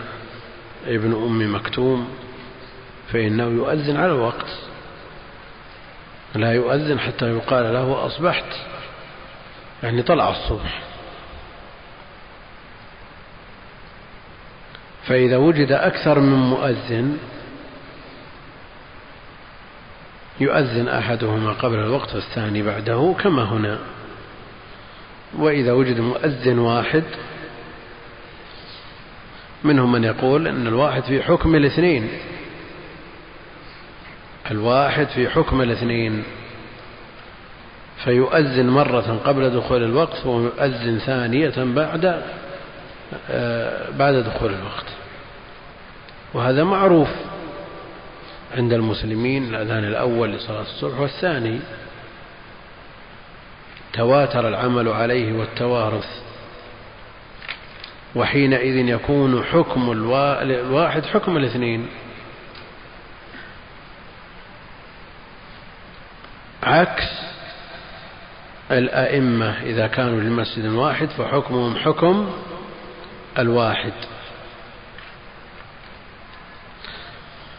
[0.88, 2.08] ابن أم مكتوم
[3.12, 4.48] فإنه يؤذن على الوقت.
[6.36, 8.46] لا يؤذن حتى يقال له أصبحت
[9.84, 10.93] يعني طلع الصبح.
[15.08, 17.18] فإذا وجد أكثر من مؤذن
[20.40, 23.80] يؤذن أحدهما قبل الوقت والثاني بعده كما هنا.
[25.38, 27.04] وإذا وجد مؤذن واحد
[29.64, 32.10] منهم من يقول أن الواحد في حكم الاثنين.
[34.52, 36.24] الواحد في حكم الاثنين.
[38.04, 42.24] فيؤذن مرة قبل دخول الوقت ويؤذن ثانية بعد
[43.98, 44.86] بعد دخول الوقت.
[46.34, 47.10] وهذا معروف
[48.58, 51.60] عند المسلمين الأذان الأول لصلاة الصبح والثاني
[53.94, 56.24] تواتر العمل عليه والتوارث.
[58.16, 61.88] وحينئذ يكون حكم الواحد حكم الاثنين.
[66.64, 67.24] عكس
[68.72, 72.30] الأئمة إذا كانوا لمسجد واحد فحكمهم حكم
[73.40, 73.94] الواحد.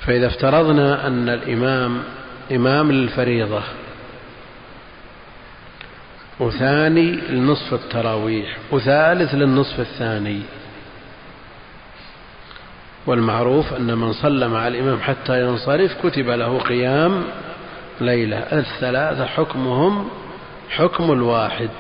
[0.01, 2.03] فإذا افترضنا أن الإمام
[2.53, 3.63] إمام للفريضة
[6.41, 10.41] وثاني لنصف التراويح وثالث للنصف الثاني.
[13.07, 17.25] والمعروف أن من صلى مع الإمام حتى ينصرف كتب له قيام
[18.01, 18.39] ليلة.
[18.39, 20.09] الثلاثة حكمهم
[20.71, 21.71] حكم الواحد.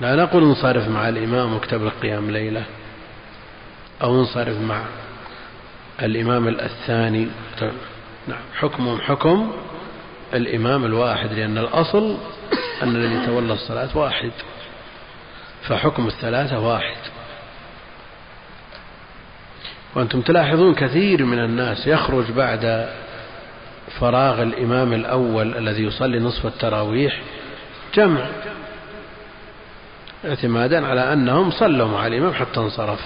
[0.00, 2.64] لا نقول انصرف مع الإمام واكتب لك قيام ليلة
[4.02, 4.82] أو انصرف مع
[6.02, 7.28] الإمام الثاني.
[8.28, 9.52] نعم حكمهم حكم
[10.34, 12.16] الإمام الواحد لأن الأصل
[12.82, 14.30] أن الذي تولى الصلاة واحد
[15.62, 16.96] فحكم الثلاثة واحد.
[19.94, 22.88] وأنتم تلاحظون كثير من الناس يخرج بعد
[24.00, 27.20] فراغ الإمام الأول الذي يصلي نصف التراويح
[27.94, 28.26] جمع.
[30.28, 33.00] اعتمادا على أنهم صلوا مع الإمام حتى انصرف.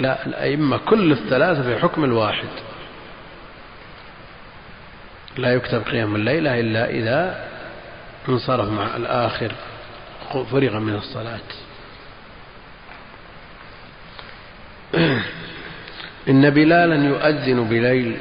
[0.00, 2.48] لا الأئمة كل الثلاثة في حكم الواحد.
[5.36, 7.48] لا يكتب قيام الليلة إلا إذا
[8.28, 9.52] انصرف مع الآخر
[10.32, 11.40] فرغ من الصلاة.
[16.28, 18.16] إن بلالا يؤذن بليل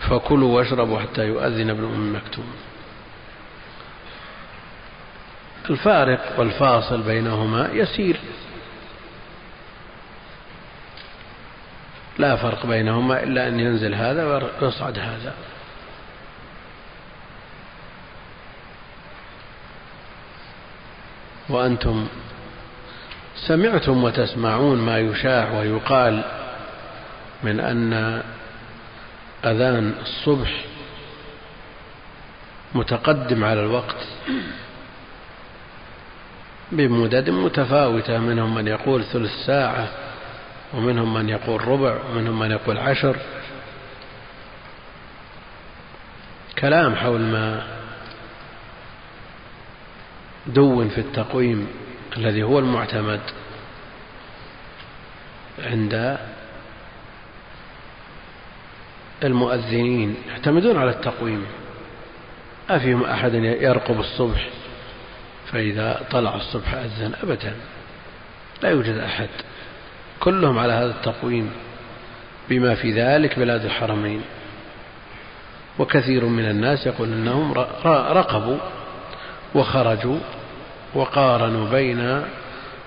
[0.00, 2.59] فكلوا واشربوا حتى يؤذن ابن أم مكتوم.
[5.70, 8.16] الفارق والفاصل بينهما يسير.
[12.18, 15.34] لا فرق بينهما إلا أن ينزل هذا ويصعد هذا.
[21.48, 22.08] وأنتم
[23.46, 26.24] سمعتم وتسمعون ما يشاع ويقال
[27.42, 28.22] من أن
[29.44, 30.64] أذان الصبح
[32.74, 34.06] متقدم على الوقت.
[36.72, 39.88] بمدد متفاوتة منهم من يقول ثلث ساعة
[40.74, 43.16] ومنهم من يقول ربع ومنهم من يقول عشر.
[46.58, 47.66] كلام حول ما
[50.46, 51.66] دون في التقويم
[52.16, 53.20] الذي هو المعتمد
[55.58, 56.18] عند
[59.24, 61.46] المؤذنين يعتمدون على التقويم.
[62.70, 64.48] ما فيهم أحد يرقب الصبح.
[65.52, 67.54] فإذا طلع الصبح أذن أبدا
[68.62, 69.28] لا يوجد أحد.
[70.20, 71.50] كلهم على هذا التقويم
[72.48, 74.22] بما في ذلك بلاد الحرمين.
[75.78, 77.52] وكثير من الناس يقول أنهم
[77.84, 78.58] رقبوا
[79.54, 80.18] وخرجوا
[80.94, 82.22] وقارنوا بين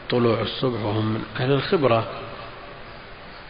[0.09, 2.07] طلوع الصبح وهم من أهل الخبرة.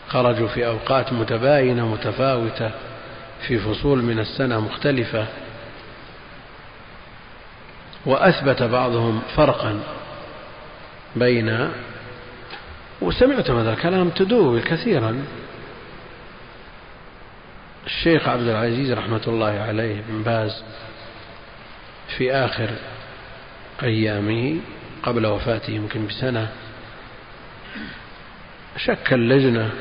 [0.07, 2.71] خرجوا في أوقات متباينة متفاوتة
[3.47, 5.27] في فصول من السنة مختلفة.
[8.05, 9.79] وأثبت بعضهم فرقا
[11.15, 11.69] بين
[13.01, 15.25] وسمعت هذا الكلام تدور كثيرا.
[17.85, 20.63] الشيخ عبد العزيز رحمة الله عليه بن باز
[22.17, 22.69] في آخر
[23.83, 24.57] أيامه
[25.03, 26.47] قبل وفاته يمكن بسنة
[28.77, 29.71] شكل لجنة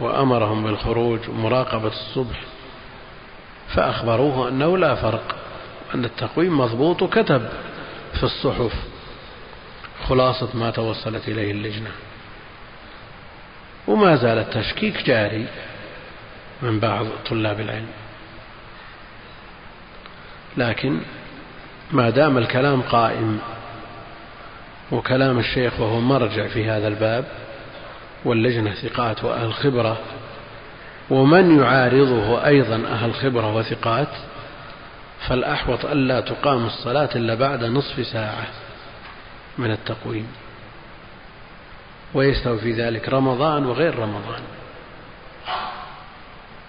[0.00, 2.40] وأمرهم بالخروج ومراقبة الصبح
[3.74, 5.36] فأخبروه أنه لا فرق
[5.94, 7.48] أن التقويم مضبوط وكتب.
[8.14, 8.72] في الصحف
[10.08, 11.90] خلاصة ما توصلت إليه اللجنة.
[13.88, 15.46] وما زال التشكيك جاري
[16.62, 17.88] من بعض طلاب العلم.
[20.56, 21.00] لكن
[21.92, 23.38] ما دام الكلام قائم
[24.92, 27.24] وكلام الشيخ وهو مرجع في هذا الباب
[28.24, 29.98] واللجنة ثقات وأهل خبرة
[31.10, 34.08] ومن يعارضه أيضا أهل خبرة وثقات
[35.28, 38.46] فالأحوط ألا تقام الصلاة إلا بعد نصف ساعة
[39.58, 40.26] من التقويم.
[42.14, 44.42] ويستوي في ذلك رمضان وغير رمضان.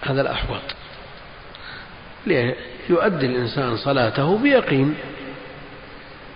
[0.02, 0.60] هذا الأحوط.
[2.90, 4.94] يؤدي الإنسان صلاته بيقين.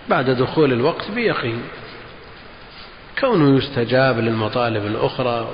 [0.09, 1.63] بعد دخول الوقت بيقين.
[3.19, 5.47] كونه يستجاب للمطالب الأخرى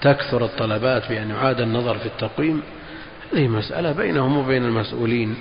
[0.00, 2.62] وتكثر الطلبات بأن يعاد النظر في التقويم
[3.32, 5.36] هذه مسألة بينهم وبين المسؤولين.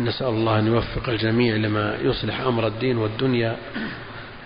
[0.00, 3.56] نسأل الله أن يوفق الجميع لما يصلح أمر الدين والدنيا.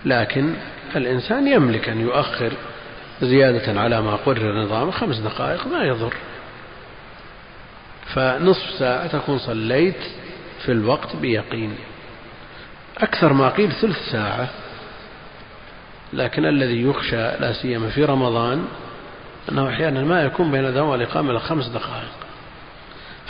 [0.05, 0.53] لكن
[0.95, 2.53] الإنسان يملك أن يؤخر
[3.21, 6.13] زيادة على ما قرر نظام خمس دقائق ما يضر.
[8.05, 10.01] فنصف ساعة تكون صليت
[10.65, 11.75] في الوقت بيقين.
[12.97, 14.49] أكثر ما قيل ثلث ساعة.
[16.13, 18.65] لكن الذي يخشى لا سيما في رمضان
[19.51, 22.11] أنه أحيانا ما يكون بين الأذان والإقامة إلا خمس دقائق.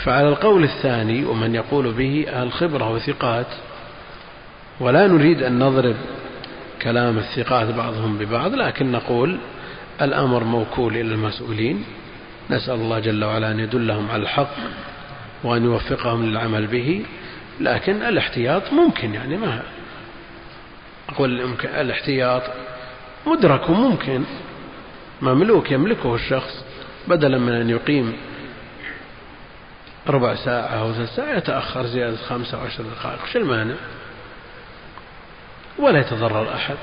[0.04, 3.46] فعلى القول الثاني ومن يقول به أهل خبرة وثقات
[4.80, 5.96] ولا نريد أن نضرب
[6.82, 9.38] كلام الثقات بعضهم ببعض لكن نقول
[10.02, 11.84] الأمر موكول إلى المسؤولين.
[12.50, 14.54] نسأل الله جل وعلا أن يدلهم على الحق
[15.44, 17.04] وأن يوفقهم للعمل به.
[17.60, 19.62] لكن الاحتياط ممكن يعني ما
[21.08, 22.42] أقول الاحتياط
[23.26, 24.24] مدرك وممكن.
[25.22, 26.64] مملوك يملكه الشخص
[27.08, 28.16] بدلا من أن يقيم
[30.06, 33.26] ربع ساعة أو ثلاث ساعة يتأخر زيادة خمسة أو عشر دقائق.
[33.32, 33.74] شو المانع؟
[35.78, 36.76] ولا يتضرر أحد.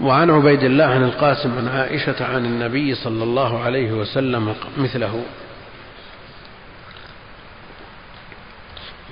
[0.00, 5.24] وعن عبيد الله عن القاسم عن عائشة عن النبي صلى الله عليه وسلم مثله.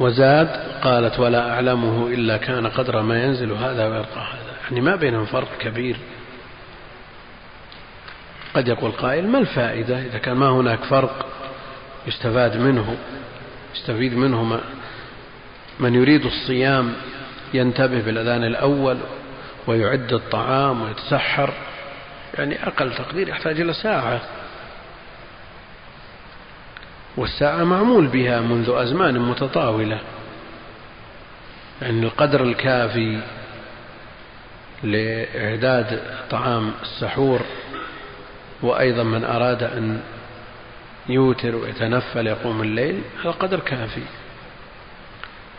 [0.01, 0.49] وزاد
[0.83, 4.57] قالت ولا أعلمه إلا كان قدر ما ينزل هذا ويرقى هذا.
[4.65, 5.97] يعني ما بينهم فرق كبير.
[8.55, 11.27] قد يقول قائل ما الفائدة؟ إذا كان ما هناك فرق
[12.07, 12.97] يستفاد منه
[13.75, 14.61] يستفيد منه
[15.81, 16.93] من يريد الصيام
[17.55, 18.99] ينتبه بالأذان الأول
[19.67, 21.53] ويعد الطعام ويتسحر.
[22.39, 24.21] يعني أقل تقدير يحتاج إلى ساعة.
[27.19, 30.01] والساعة معمول بها منذ أزمان متطاولة.
[31.83, 33.21] يعني القدر الكافي
[34.83, 36.01] لإعداد
[36.31, 37.41] طعام السحور
[38.63, 40.01] وأيضا من أراد أن
[41.09, 44.03] يوتر ويتنفل يقوم الليل هذا قدر كافي.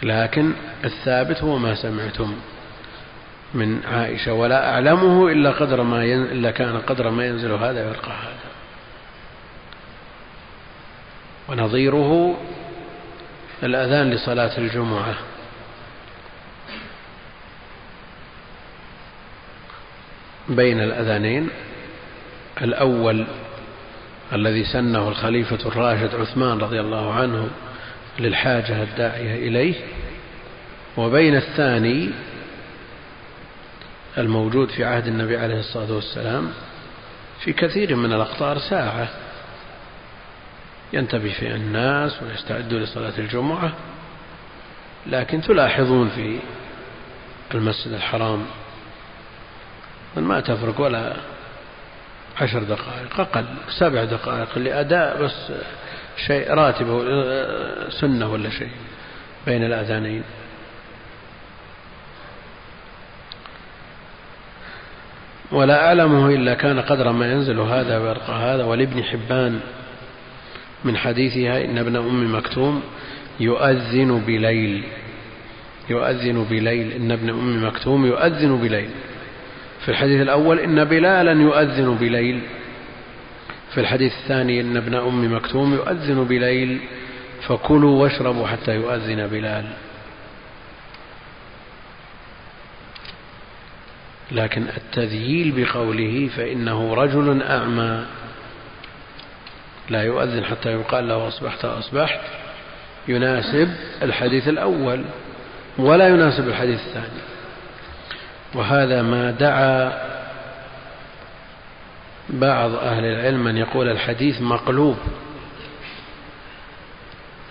[0.03, 0.53] لكن
[0.85, 2.35] الثابت هو ما سمعتم
[3.53, 6.23] من عائشة ولا أعلمه إلا قدر ما ين...
[6.23, 8.48] إلا كان قدر ما ينزل هذا ويرقى هذا.
[11.49, 12.37] ونظيره
[13.63, 15.15] الأذان لصلاة الجمعة.
[20.49, 21.49] بين الأذانين
[22.61, 23.27] الأول
[24.33, 27.49] الذي سنه الخليفة الراشد عثمان رضي الله عنه
[28.19, 29.75] للحاجة الداعية إليه
[30.97, 32.09] وبين الثاني
[34.17, 36.49] الموجود في عهد النبي عليه الصلاة والسلام
[37.39, 39.09] في كثير من الأقطار ساعة.
[40.93, 43.73] ينتبه فيها الناس ويستعدوا لصلاة الجمعة
[45.07, 46.39] لكن تلاحظون في
[47.53, 48.45] المسجد الحرام
[50.15, 51.13] ما تفرق؟ ولا
[52.41, 53.45] عشر دقائق أقل
[53.79, 55.51] سبع دقائق لأداء بس
[56.27, 56.87] شيء راتب
[57.89, 58.71] سنة ولا شيء
[59.45, 60.23] بين الأذانين.
[65.51, 69.59] ولا أعلمه إلا كان قدر ما ينزل هذا ويرقى هذا ولابن حبان
[70.83, 72.81] من حديثها إن ابن أم مكتوم
[73.39, 74.83] يؤذن بليل
[75.89, 76.91] يؤذن بليل.
[76.91, 78.89] إن ابن أم مكتوم يؤذن بليل.
[79.79, 82.41] في الحديث الأول إن بلالا يؤذن بليل.
[83.73, 86.79] في الحديث الثاني إن ابن أم مكتوم يؤذن بليل.
[87.47, 89.65] فكلوا واشربوا حتى يؤذن بلال.
[94.31, 98.05] لكن التذييل بقوله فإنه رجل أعمى.
[99.89, 102.19] لا يؤذن حتى يقال له أصبحت أصبحت
[103.07, 105.05] يناسب الحديث الأول
[105.77, 107.21] ولا يناسب الحديث الثاني.
[108.55, 109.93] وهذا ما دعا
[112.29, 114.97] بعض أهل العلم أن يقول الحديث مقلوب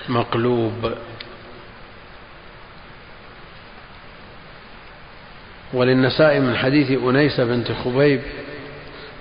[0.09, 0.95] مقلوب.
[5.73, 8.21] وللنساء من حديث أنيسة بنت خبيب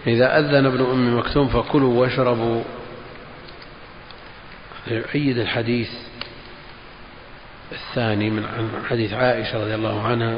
[0.08, 2.64] إذا أذن ابن أم مكتوم فكلوا واشربوا.
[4.92, 5.90] يؤيد الحديث
[7.72, 8.46] الثاني من
[8.90, 10.38] حديث عائشة رضي الله عنها.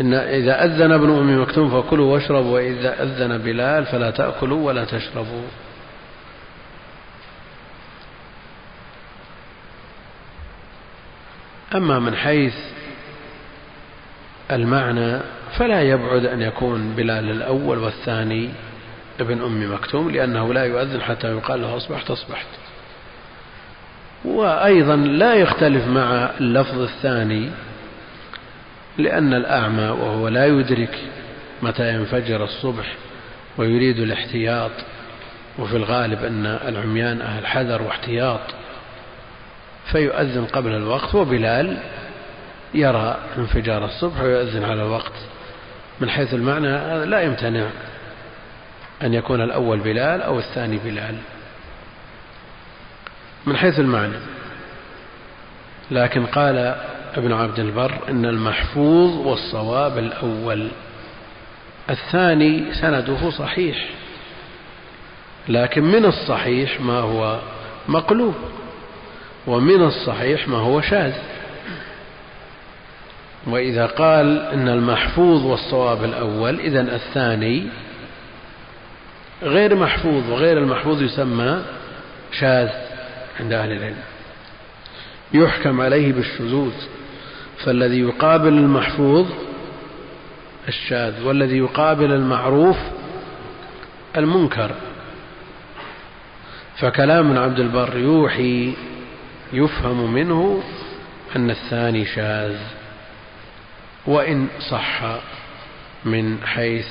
[0.00, 5.46] إن إذا أذن ابن أم مكتوم فكلوا واشربوا وإذا أذن بلال فلا تأكلوا ولا تشربوا.
[11.74, 12.54] أما من حيث
[14.50, 15.20] المعنى
[15.58, 18.50] فلا يبعد أن يكون بلال الأول والثاني.
[19.20, 22.46] ابن أم مكتوم لأنه لا يؤذن حتى يقال له أصبحت أصبحت.
[24.24, 27.50] وأيضا لا يختلف مع اللفظ الثاني
[28.98, 30.98] لأن الأعمى وهو لا يدرك
[31.62, 32.94] متى ينفجر الصبح
[33.58, 34.70] ويريد الاحتياط.
[35.58, 38.40] وفي الغالب أن العميان أهل حذر واحتياط.
[39.92, 41.78] فيؤذن قبل الوقت وبلال
[42.74, 45.12] يرى انفجار الصبح ويؤذن على الوقت
[46.00, 47.66] من حيث المعنى لا يمتنع.
[49.02, 51.14] أن يكون الأول بلال أو الثاني بلال.
[53.46, 54.18] من حيث المعنى.
[55.90, 56.76] لكن قال
[57.14, 60.68] ابن عبد البر إن المحفوظ والصواب الأول.
[61.90, 63.88] الثاني سنده صحيح.
[65.48, 67.40] لكن من الصحيح ما هو
[67.88, 68.34] مقلوب.
[69.46, 71.14] ومن الصحيح ما هو شاذ.
[73.46, 77.66] وإذا قال إن المحفوظ والصواب الأول إذا الثاني
[79.42, 81.62] غير محفوظ وغير المحفوظ يسمى
[82.32, 82.68] شاذ
[83.40, 84.02] عند أهل العلم.
[85.32, 86.74] يحكم عليه بالشذوذ
[87.64, 89.26] فالذي يقابل المحفوظ
[90.68, 92.76] الشاذ والذي يقابل المعروف
[94.16, 94.70] المنكر.
[96.76, 98.74] فكلام عبد البر يوحي
[99.52, 100.62] يفهم منه
[101.36, 102.56] أن الثاني شاذ.
[104.06, 105.02] وإن صح
[106.04, 106.88] من حيث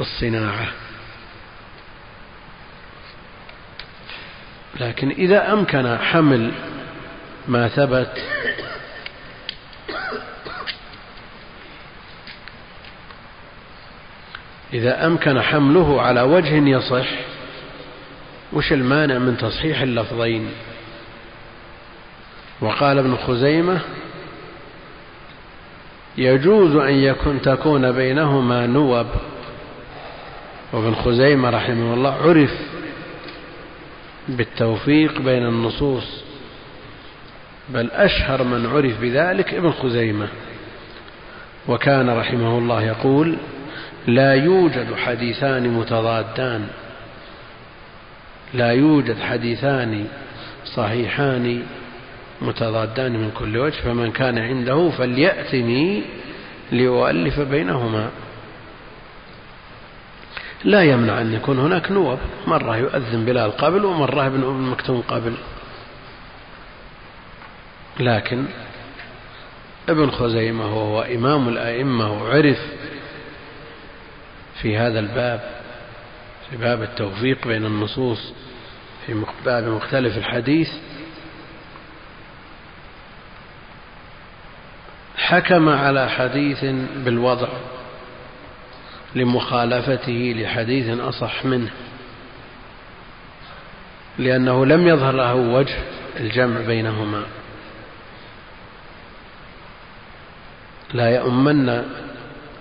[0.00, 0.81] الصناعة.
[4.80, 6.52] لكن إذا أمكن حمل
[7.48, 8.22] ما ثبت
[14.72, 17.06] إذا أمكن حمله على وجه يصح
[18.52, 20.50] وش المانع من تصحيح اللفظين؟
[22.60, 23.80] وقال ابن خزيمة
[26.18, 29.06] يجوز أن يكون تكون بينهما نوب.
[30.72, 32.71] وابن خزيمة رحمه الله عرف
[34.28, 36.24] بالتوفيق بين النصوص
[37.68, 40.28] بل أشهر من عرف بذلك ابن خزيمة.
[41.68, 43.36] وكان رحمه الله يقول
[44.06, 46.66] لا يوجد حديثان متضادان
[48.54, 50.06] لا يوجد حديثان
[50.64, 51.62] صحيحان
[52.42, 56.02] متضادان من كل وجه فمن كان عنده فليأتني
[56.72, 58.10] لأؤلف بينهما.
[60.64, 65.34] لا يمنع أن يكون هناك نوب مرة يؤذن بلال قبل ومرة ابن أم مكتوم قبل
[68.00, 68.44] لكن
[69.88, 72.58] ابن خزيمة وهو إمام الأئمة وعرف
[74.62, 75.40] في هذا الباب
[76.50, 78.32] في باب التوفيق بين النصوص
[79.06, 80.70] في باب مختلف الحديث
[85.16, 86.64] حكم على حديث
[86.96, 87.48] بالوضع.
[89.14, 91.70] لمخالفته لحديث أصح منه
[94.18, 95.74] لأنه لم يظهر له وجه
[96.20, 97.22] الجمع بينهما.
[100.94, 101.84] لا يؤمن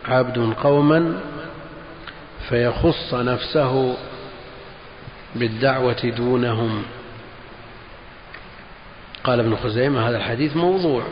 [0.05, 1.19] عبد قوما
[2.49, 3.97] فيخص نفسه
[5.35, 6.83] بالدعوة دونهم.
[9.23, 11.03] قال ابن خزيمة هذا الحديث موضوع.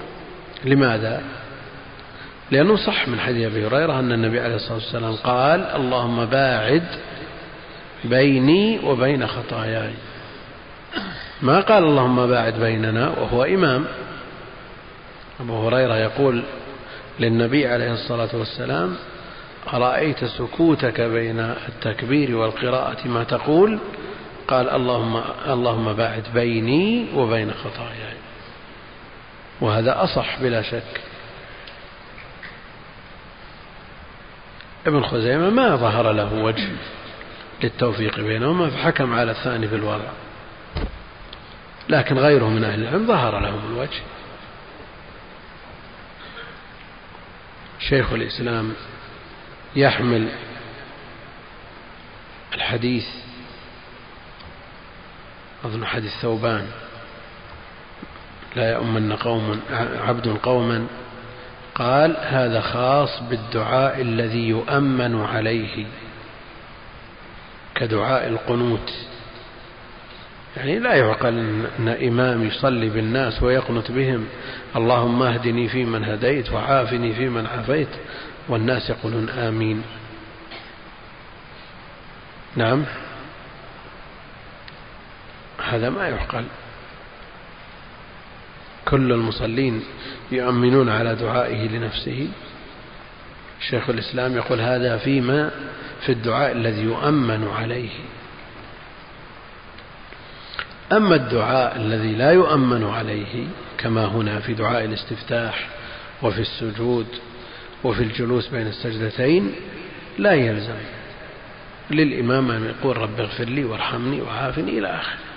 [0.66, 1.24] لماذا؟
[2.52, 6.84] لأنه صح من حديث أبي هريرة أن النبي عليه الصلاة والسلام قال اللهم باعد
[8.04, 9.94] بيني وبين خطاياي.
[11.42, 13.86] ما قال اللهم باعد بيننا وهو إمام.
[15.40, 16.44] أبو هريرة يقول
[17.20, 18.96] للنبي عليه الصلاة والسلام
[19.74, 23.80] أرأيت سكوتك بين التكبير والقراءة ما تقول؟
[24.48, 28.18] قال اللهم اللهم باعد بيني وبين خطاياي.
[29.62, 31.09] وهذا أصح بلا شك.
[34.88, 36.68] ابن خزيمة ما ظهر له وجه
[37.64, 40.10] للتوفيق بينهما فحكم على الثاني بالوضع
[41.90, 44.02] لكن غيره من أهل العلم ظهر لهم الوجه.
[47.80, 48.74] شيخ الإسلام
[49.76, 50.30] يحمل
[52.54, 53.06] الحديث
[55.66, 56.68] أظن حديث ثوبان
[58.56, 59.62] لا يؤمن قوم
[60.08, 60.88] عبد قوما
[61.80, 65.86] قال هذا خاص بالدعاء الذي يؤمن عليه
[67.76, 68.94] كدعاء القنوت.
[70.58, 71.28] يعني لا يعقل
[71.80, 74.28] أن إمام يصلي بالناس ويقنت بهم
[74.76, 77.90] اللهم اهدني فيمن هديت وعافني فيمن عافيت
[78.50, 79.84] والناس يقولون آمين.
[82.56, 82.86] نعم.
[85.70, 86.44] هذا ما يعقل.
[88.90, 89.84] كل المصلين
[90.32, 92.28] يؤمنون على دعائه لنفسه.
[93.70, 95.52] شيخ الإسلام يقول هذا فيما
[96.06, 97.90] في الدعاء الذي يؤمن عليه.
[100.92, 103.48] أما الدعاء الذي لا يؤمن عليه
[103.78, 105.70] كما هنا في دعاء الاستفتاح
[106.22, 107.08] وفي السجود
[107.84, 109.56] وفي الجلوس بين السجدتين
[110.18, 110.80] لا يلزم.
[111.92, 115.29] للإمام أن يقول رب اغفر لي وارحمني وعافني إلى آخره.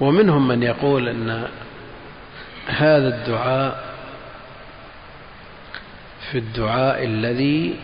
[0.00, 1.48] ومنهم من يقول أن
[2.66, 3.94] هذا الدعاء
[6.30, 7.76] في الدعاء الذي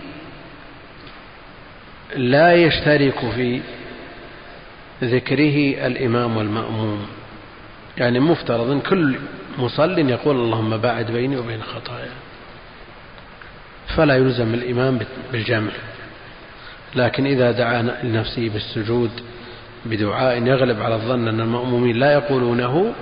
[2.16, 3.61] لا يشترك في
[5.03, 7.07] ذكره الإمام والمأموم
[7.99, 9.16] يعني مفترض كل
[9.59, 12.11] مصل يقول اللهم باعد بيني وبين خطايا.
[13.97, 15.01] فلا يلزم الإمام
[15.32, 15.70] بالجمع.
[16.97, 19.11] لكن إذا دعا لنفسه بالسجود
[19.85, 22.93] بدعاء يغلب على الظن أن المأمومين لا يقولونه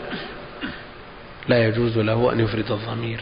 [1.48, 3.20] لا يجوز له أن يفرد الضمير.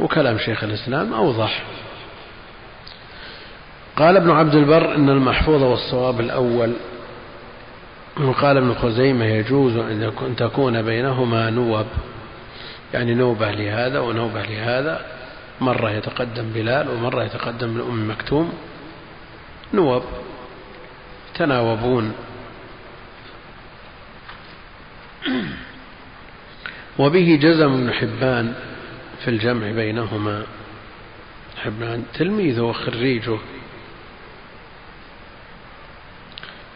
[0.00, 1.62] وكلام شيخ الإسلام أوضح.
[3.96, 6.72] قال ابن عبد البر إن المحفوظ والصواب الأول.
[8.20, 11.86] وقال ابن خزيمة يجوز أن تكون بينهما نوب.
[12.94, 15.06] يعني نوبة لهذا ونوبة لهذا.
[15.60, 18.52] مرة يتقدم بلال ومرة يتقدم لأم مكتوم.
[19.74, 20.02] نوب.
[21.40, 22.14] يتناوبون.
[26.98, 28.54] وبه جزم ابن حبان
[29.24, 30.46] في الجمع بينهما.
[31.56, 33.38] حبان تلميذه وخريجه.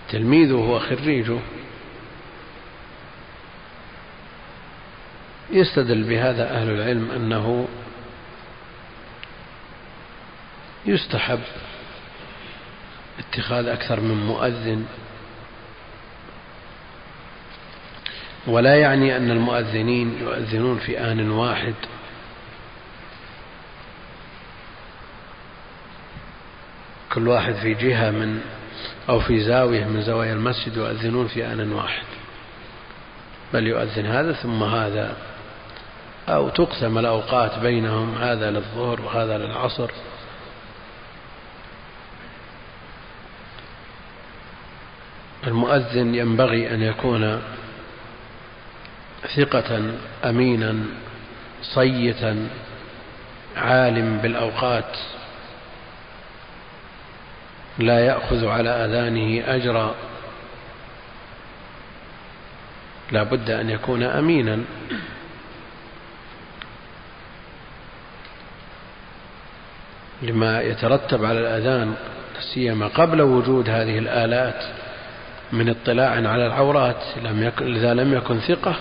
[0.08, 1.38] تلميذه وخريجه.
[5.50, 7.68] يستدل بهذا أهل العلم أنه
[10.86, 11.40] يستحب
[13.18, 14.86] اتخاذ أكثر من مؤذن.
[18.46, 21.74] ولا يعني أن المؤذنين يؤذنون في آن واحد.
[27.12, 28.40] كل واحد في جهة من
[29.08, 32.04] أو في زاوية من زوايا المسجد يؤذنون في آن واحد.
[33.52, 35.16] بل يؤذن هذا ثم هذا.
[36.28, 39.90] أو تقسم الأوقات بينهم هذا للظهر وهذا للعصر.
[45.46, 47.42] المؤذن ينبغي أن يكون
[49.36, 49.82] ثقة
[50.24, 50.74] أمينا
[51.62, 52.48] صيتا
[53.56, 54.96] عالم بالأوقات
[57.78, 59.94] لا يأخذ على أذانه أجرا.
[63.12, 64.64] لا بد أن يكون أمينا.
[70.22, 71.94] لما يترتب على الأذان
[72.54, 74.83] سيما قبل وجود هذه الآلات
[75.52, 78.76] من اطلاع على العورات لم يكن إذا لم يكن ثقة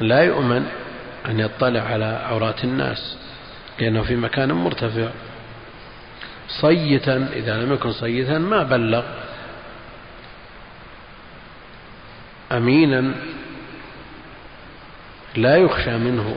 [0.00, 0.66] لا يؤمن
[1.26, 3.16] أن يطلع على عورات الناس
[3.80, 5.08] لأنه في مكان مرتفع.
[6.48, 9.04] صيتا إذا لم يكن صيتا ما بلغ.
[12.52, 13.14] أمينا
[15.36, 16.36] لا يخشى منه.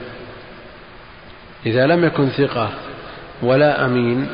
[1.66, 2.70] إذا لم يكن ثقة
[3.42, 4.28] ولا أمين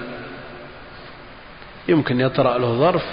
[1.88, 3.04] يمكن يطرأ له ظرف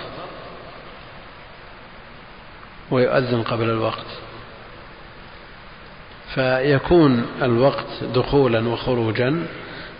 [2.91, 4.05] ويؤذن قبل الوقت.
[6.35, 9.45] فيكون الوقت دخولا وخروجا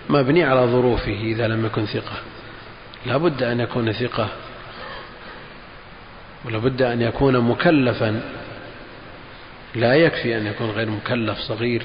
[0.10, 2.18] مبني على ظروفه إذا لم يكن ثقة.
[3.06, 4.30] لا بد أن يكون ثقة
[6.46, 8.22] ولا بد أن يكون مكلفا.
[9.76, 11.84] لا يكفي أن يكون غير مكلف صغير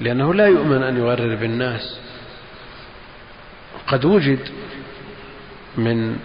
[0.00, 1.98] لأنه لا يؤمن أن يغرر بالناس.
[3.86, 4.48] قد وجد
[5.76, 6.16] من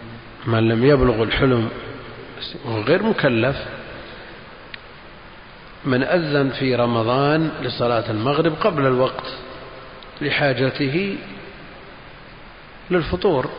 [0.45, 1.69] من لم يبلغ الحلم
[2.65, 3.57] وغير مكلف.
[5.85, 9.27] من أذن في رمضان لصلاة المغرب قبل الوقت
[10.21, 11.17] لحاجته
[12.91, 13.49] للفطور.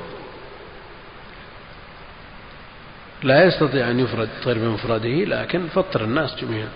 [3.23, 6.69] لا يستطيع أن يفرد طير بمفرده لكن فطر الناس جميعا.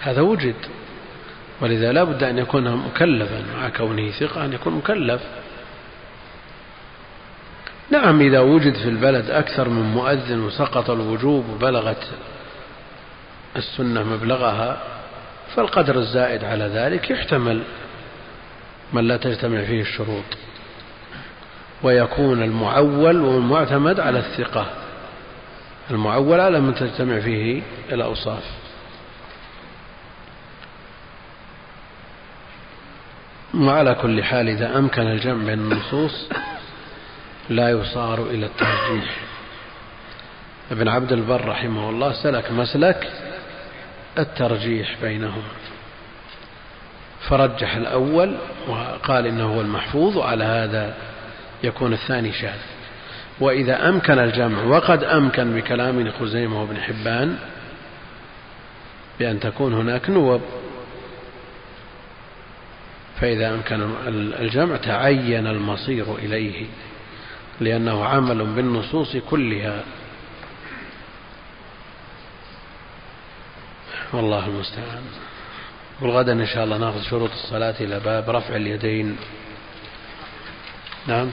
[0.00, 0.56] هذا وجد.
[1.60, 5.22] ولذا لا بد أن يكون مكلفا مع كونه ثقة أن يكون مكلف.
[7.90, 12.08] نعم إذا وجد في البلد أكثر من مؤذن وسقط الوجوب وبلغت
[13.56, 14.78] السنة مبلغها
[15.56, 17.62] فالقدر الزائد على ذلك يحتمل
[18.92, 20.24] من لا تجتمع فيه الشروط.
[21.82, 24.66] ويكون المعول والمعتمد على الثقة.
[25.90, 27.62] المعول على من تجتمع فيه
[27.92, 28.44] الأوصاف.
[33.54, 36.28] وعلى كل حال إذا أمكن الجمع بين النصوص
[37.48, 39.16] لا يصار إلى الترجيح.
[40.70, 43.12] ابن عبد البر رحمه الله سلك مسلك
[44.18, 45.52] الترجيح بينهما.
[47.28, 48.36] فرجح الأول
[48.68, 50.94] وقال إنه هو المحفوظ وعلى هذا
[51.64, 52.58] يكون الثاني شاذ.
[53.40, 57.38] وإذا أمكن الجمع وقد أمكن بكلام خزيمة وابن حبان
[59.18, 60.40] بأن تكون هناك نوب.
[63.20, 63.90] فإذا أمكن
[64.40, 66.66] الجمع تعين المصير إليه.
[67.60, 69.84] لأنه عمل بالنصوص كلها.
[74.12, 75.02] والله المستعان.
[76.00, 79.16] والغدا إن شاء الله نأخذ شروط الصلاة إلى باب رفع اليدين.
[81.06, 81.30] نعم.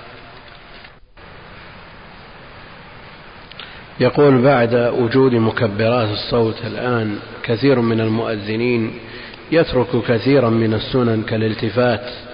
[3.99, 8.99] يقول بعد وجود مكبرات الصوت الآن كثير من المؤذنين
[9.52, 12.31] يترك كثيرا من السنن كالالتفات.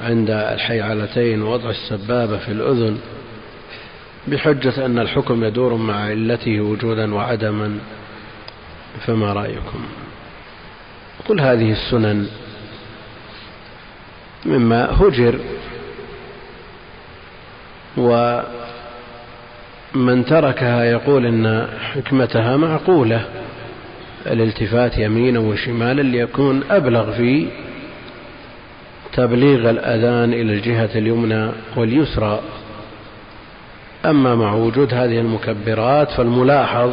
[0.00, 2.98] عند الحيعلتين ووضع السبابة في الأذن
[4.28, 7.78] بحجة أن الحكم يدور مع علته وجودا وعدما
[9.06, 9.84] فما رأيكم؟
[11.28, 12.28] قل هذه السنن
[14.46, 15.38] مما هجر
[17.96, 18.44] ومن
[20.24, 23.24] تركها يقول إن حكمتها معقولة
[24.26, 27.48] الالتفات يمينا وشمالا ليكون أبلغ في
[29.12, 32.40] تبليغ الأذان إلى الجهة اليمنى واليسرى.
[34.04, 36.90] أما مع وجود هذه المكبرات فالملاحظ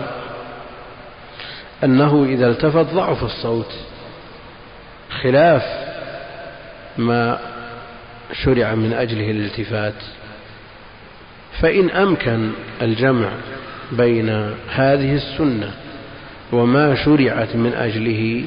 [1.83, 3.73] أنه إذا التفت ضعف الصوت
[5.21, 5.63] خلاف
[6.97, 7.39] ما
[8.33, 9.93] شرع من أجله الالتفات
[11.61, 12.51] فإن أمكن
[12.81, 13.29] الجمع
[13.91, 14.29] بين
[14.69, 15.71] هذه السنة
[16.51, 18.43] وما شرعت من أجله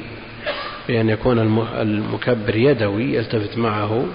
[0.87, 1.39] بأن يكون
[1.81, 4.05] المكبر يدوي يلتفت معه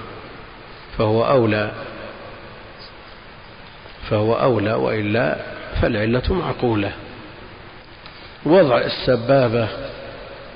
[0.99, 1.73] فهو أولى
[4.11, 5.37] فهو أولى وإلا
[5.81, 6.93] فالعلة معقولة.
[8.45, 9.69] وضع السبابة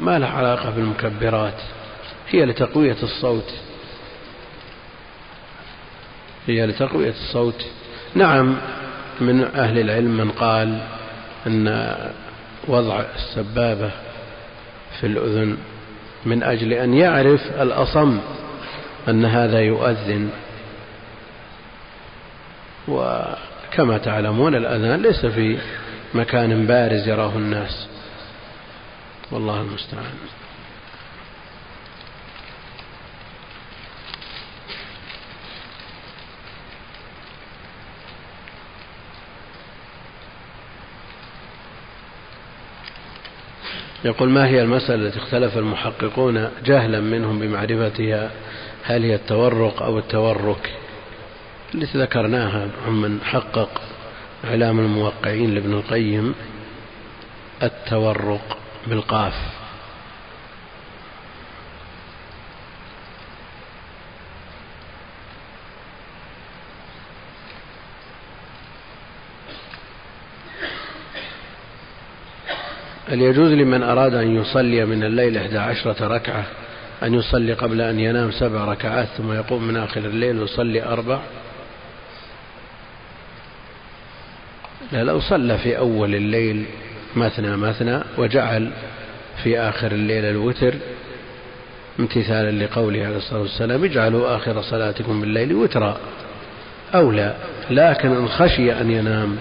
[0.00, 1.62] ما له علاقة بالمكبرات
[2.30, 3.54] هي لتقوية الصوت.
[6.46, 7.66] هي لتقوية الصوت.
[8.14, 8.56] نعم
[9.20, 10.80] من أهل العلم من قال
[11.46, 11.96] أن
[12.68, 13.90] وضع السبابة
[15.00, 15.58] في الأذن
[16.26, 18.18] من أجل أن يعرف الأصم
[19.08, 20.30] أن هذا يؤذن.
[22.88, 25.58] وكما تعلمون الأذان ليس في
[26.14, 27.86] مكان بارز يراه الناس.
[29.32, 30.14] والله المستعان.
[44.04, 48.30] يقول ما هي المسألة التي اختلف المحققون جهلا منهم بمعرفتها؟
[48.84, 50.72] هل هي التورق أو التورك؟
[51.74, 53.80] التي ذكرناها من حقق
[54.44, 56.34] إعلام الموقعين لابن القيم
[57.62, 59.61] التورق بالقاف.
[73.12, 76.44] هل يجوز لمن أراد أن يصلي من الليل إحدى عشرة ركعة
[77.02, 81.18] أن يصلي قبل أن ينام سبع ركعات ثم يقوم من آخر الليل ويصلي أربع؟
[84.92, 86.64] لا لو صلى في أول الليل
[87.16, 88.70] مثنى مثنى وجعل
[89.42, 90.74] في آخر الليل الوتر
[92.00, 96.00] امتثالا لقوله عليه الصلاة والسلام اجعلوا آخر صلاتكم بالليل وترا.
[96.94, 97.34] أولى
[97.70, 99.36] لكن إن خشي أن ينام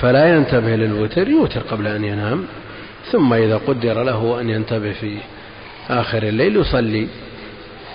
[0.00, 2.46] فلا ينتبه للوتر يوتر قبل أن ينام
[3.12, 5.18] ثم إذا قدر له أن ينتبه في
[5.90, 7.08] آخر الليل يصلي.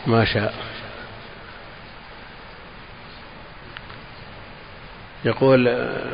[0.07, 0.53] ما شاء.
[5.25, 5.63] يقول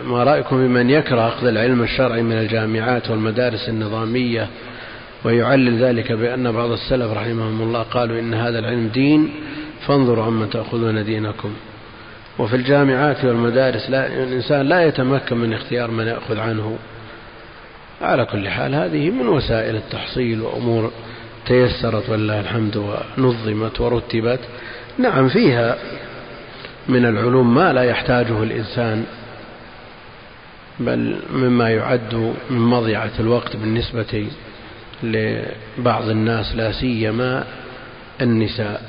[0.05, 4.47] ما رأيكم بمن يكره أخذ العلم الشرعي من الجامعات والمدارس النظامية
[5.23, 9.29] ويعلل ذلك بأن بعض السلف رحمهم الله قالوا إن هذا العلم دين
[9.87, 11.53] فانظروا عمن تأخذون دينكم.
[12.39, 16.77] وفي الجامعات والمدارس لا الإنسان لا يتمكن من اختيار من يأخذ عنه.
[18.01, 20.91] على كل حال هذه من وسائل التحصيل وأمور
[21.45, 24.39] تيسرت ولله الحمد ونظمت ورتبت.
[24.97, 25.77] نعم فيها
[26.87, 29.05] من العلوم ما لا يحتاجه الإنسان
[30.79, 34.27] بل مما يعد من مضيعة الوقت بالنسبة
[35.03, 37.43] لبعض الناس لا سيما
[38.21, 38.81] النساء.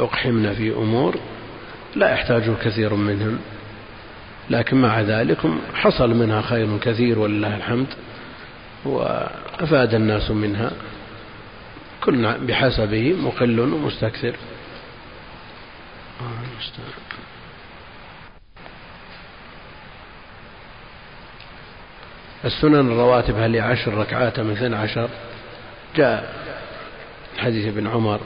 [0.00, 1.16] أقحمن في أمور
[1.96, 3.38] لا يحتاجه كثير منهم
[4.50, 5.38] لكن مع ذلك
[5.74, 7.86] حصل منها خير كثير ولله الحمد
[8.84, 10.70] وأفاد الناس منها.
[12.04, 14.36] كل بحسبه مقل ومستكثر.
[22.44, 25.08] السنن الرواتب هل عشر ركعات من اثنى عشر؟
[25.96, 26.34] جاء
[27.38, 28.20] حديث ابن عمر.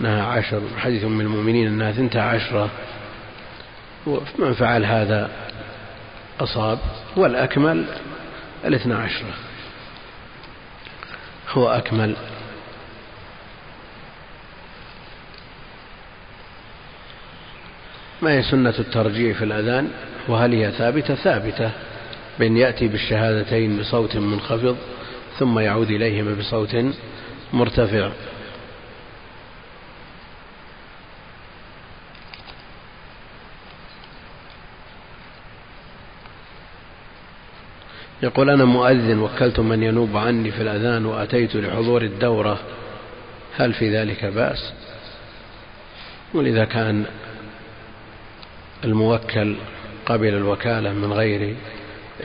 [0.00, 2.70] أنها عشر حديث أم المؤمنين أنها ثنتا عشرة.
[4.06, 5.30] ومن فعل هذا
[6.40, 6.78] أصاب
[7.16, 7.84] والأكمل
[8.64, 9.34] الاثنى عشرة.
[11.48, 12.16] هو أكمل.
[18.22, 19.90] ما هي سنة الترجيع في الأذان؟
[20.28, 21.70] وهل هي ثابتة؟ ثابتة.
[22.38, 24.76] بأن يأتي بالشهادتين بصوت منخفض
[25.38, 26.76] ثم يعود إليهما بصوت
[27.52, 28.10] مرتفع.
[38.22, 42.58] يقول أنا مؤذن وكلت من ينوب عني في الأذان وأتيت لحضور الدورة.
[43.56, 44.72] هل في ذلك بأس؟
[46.34, 47.04] ولذا كان
[48.84, 49.56] الموكل
[50.06, 51.56] قبل الوكالة من غير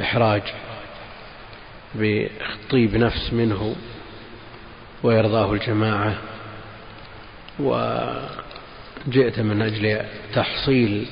[0.02, 0.42] إحراج
[1.96, 3.76] بطيب نفس منه
[5.04, 6.16] ويرضاه الجماعة
[7.60, 10.02] وجئت من أجل
[10.34, 11.06] تحصيل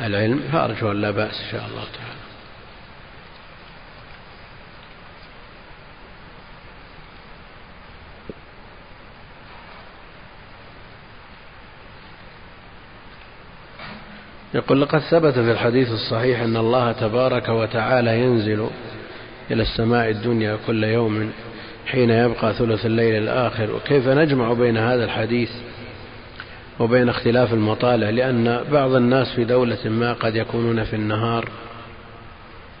[0.00, 2.09] العلم فأرجو أن لا بأس إن شاء الله تعالى.
[14.54, 18.66] يقول لقد ثبت في الحديث الصحيح أن الله تبارك وتعالى ينزل
[19.50, 21.30] إلى السماء الدنيا كل يوم
[21.86, 23.74] حين يبقى ثلث الليل الآخر.
[23.74, 25.50] وكيف نجمع بين هذا الحديث
[26.80, 31.48] وبين اختلاف المطالع؟ لأن بعض الناس في دولة ما قد يكونون في النهار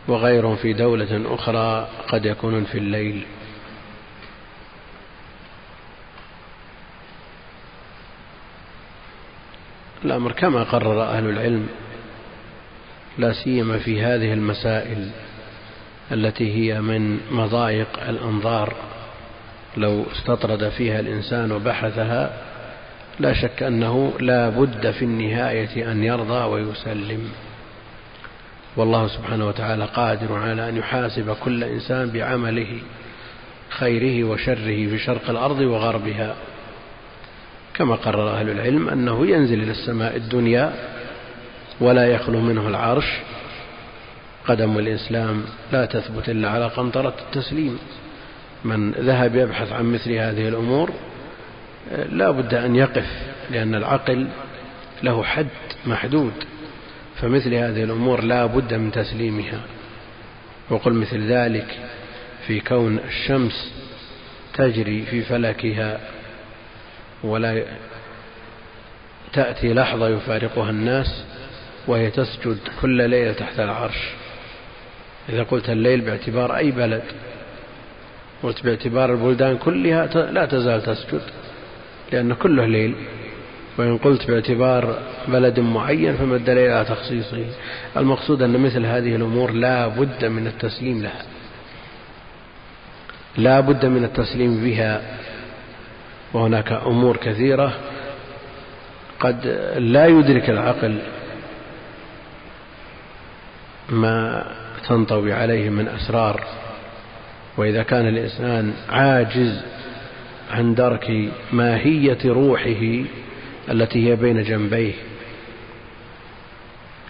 [0.08, 3.22] وغيرهم في دولة أخرى قد يكونون في الليل.
[10.04, 11.66] الأمر كما قرر أهل العلم
[13.18, 15.10] لا سيما في هذه المسائل
[16.12, 18.74] التي هي من مضايق الأنظار.
[19.76, 22.30] لو استطرد فيها الإنسان وبحثها
[23.20, 27.28] لا شك أنه لا بد في النهاية أن يرضى ويسلم.
[28.76, 32.78] والله سبحانه وتعالى قادر على أن يحاسب كل إنسان بعمله
[33.68, 36.34] خيره وشره في شرق الأرض وغربها.
[37.80, 40.72] كما قرر أهل العلم أنه ينزل إلى السماء الدنيا
[41.80, 43.04] ولا يخلو منه العرش.
[44.46, 47.78] قدم الإسلام لا تثبت إلا على قنطرة التسليم.
[48.64, 50.90] من ذهب يبحث عن مثل هذه الأمور
[52.12, 53.06] لا بد أن يقف
[53.50, 54.28] لأن العقل
[55.02, 55.46] له حد
[55.86, 56.32] محدود.
[57.20, 59.60] فمثل هذه الأمور لا بد من تسليمها.
[60.70, 61.78] وقل مثل ذلك
[62.46, 63.72] في كون الشمس
[64.54, 66.00] تجري في فلكها
[67.24, 67.64] ولا
[69.32, 71.24] تأتي لحظة يفارقها الناس
[71.86, 74.08] وهي تسجد كل ليلة تحت العرش.
[75.28, 77.02] إذا قلت الليل باعتبار أي بلد
[78.42, 81.22] قلت باعتبار البلدان كلها لا تزال تسجد
[82.12, 82.94] لأن كله ليل.
[83.78, 84.98] وإن قلت باعتبار
[85.28, 87.44] بلد معين فما الدليل على تخصيصه.
[87.96, 91.22] المقصود أن مثل هذه الأمور لا بد من التسليم لها.
[93.36, 95.02] لا بد من التسليم بها.
[96.32, 97.72] وهناك أمور كثيرة
[99.20, 99.46] قد
[99.76, 100.98] لا يدرك العقل
[103.88, 104.46] ما
[104.88, 106.44] تنطوي عليه من أسرار
[107.56, 109.62] وإذا كان الإنسان عاجز
[110.50, 113.04] عن درك ماهية روحه
[113.70, 114.92] التي هي بين جنبيه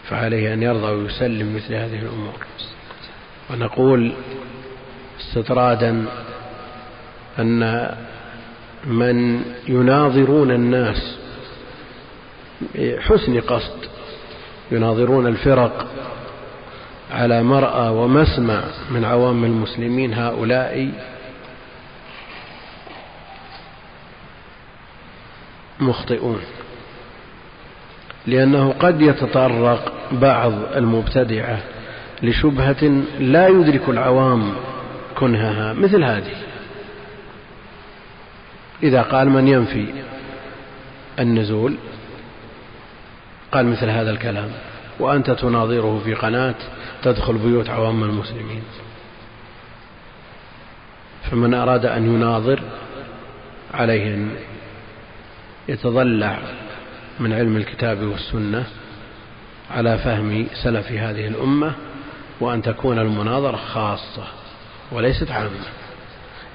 [0.09, 2.47] فعليه أن يرضى ويسلم مثل هذه الأمور.
[3.51, 4.13] ونقول
[5.21, 6.07] استطرادا
[7.39, 7.91] أن
[8.85, 11.17] من يناظرون الناس
[12.75, 13.79] بحسن قصد
[14.73, 15.87] يناظرون الفرق
[17.11, 20.91] على مرأى ومسمع من عوام المسلمين هؤلاء.
[25.81, 26.41] مخطئون
[28.27, 31.59] لأنه قد يتطرق بعض المبتدعة
[32.23, 34.53] لشبهة لا يدرك العوام
[35.19, 36.50] كنهها مثل هذه.
[38.83, 39.87] إذا قال من ينفي
[41.19, 41.77] النزول
[43.53, 44.51] قال مثل هذا الكلام
[44.99, 46.55] وأنت تناظره في قناة
[47.03, 48.63] تدخل بيوت عوام المسلمين.
[51.31, 52.63] فمن أراد أن يناظر
[53.75, 54.31] عليه أن
[55.69, 56.39] يتضلع
[57.21, 58.65] من علم الكتاب والسنة
[59.71, 61.73] على فهم سلف هذه الأمة
[62.41, 64.25] وأن تكون المناظرة خاصة
[64.93, 65.80] وليست عامة.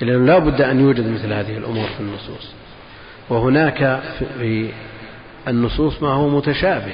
[0.01, 2.53] لأنه لا بد أن يوجد مثل هذه الأمور في النصوص.
[3.29, 4.01] وهناك
[4.39, 4.69] في
[5.47, 6.93] النصوص ما هو متشابه.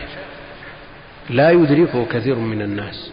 [1.29, 3.11] لا يدركه كثير من الناس.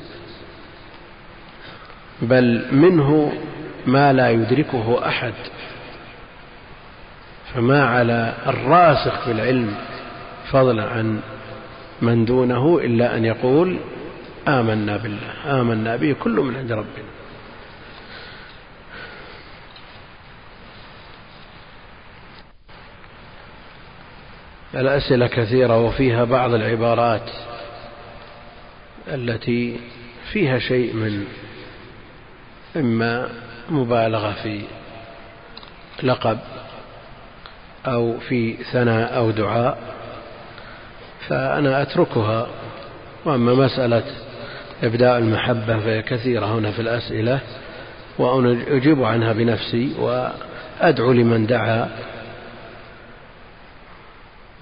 [2.23, 3.33] بل منه
[3.87, 5.35] ما لا يدركه أحد.
[7.55, 9.75] فما على الراسخ في العلم
[10.51, 11.21] فضلا عن
[12.03, 13.77] من دونه إلا أن يقول
[14.49, 15.61] آمنا بالله.
[15.61, 17.18] آمنا به كل من عند ربنا.
[24.75, 27.31] الأسئلة كثيرة وفيها بعض العبارات
[29.09, 29.81] التي
[30.33, 31.25] فيها شيء من
[32.77, 33.29] إما
[33.71, 34.61] مبالغة في
[36.03, 36.39] لقب
[37.87, 39.79] أو في ثناء أو دعاء
[41.29, 42.47] فأنا أتركها.
[43.25, 44.03] وأما مسألة
[44.83, 47.41] إبداء المحبة فهي كثيرة هنا في الأسئلة
[48.19, 51.89] وأنا أجيب عنها بنفسي وأدعو لمن دعا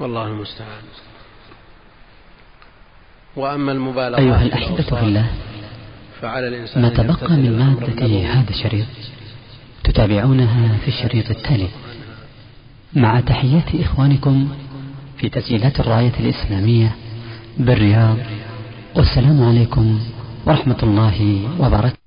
[0.00, 0.82] والله المستعان.
[3.36, 5.26] وأما المبالغة أيها الأحبة في الله
[6.20, 8.86] فعلى الإنسان ما تبقى من مادة هذا الشريط؟
[9.84, 11.68] تتابعونها في الشريط التالي.
[12.94, 14.48] مع تحيات إخوانكم
[15.18, 16.96] في تسجيلات الراية الإسلامية
[17.58, 18.16] بالرياض
[18.96, 20.00] والسلام عليكم
[20.46, 22.05] ورحمة الله وبركاته.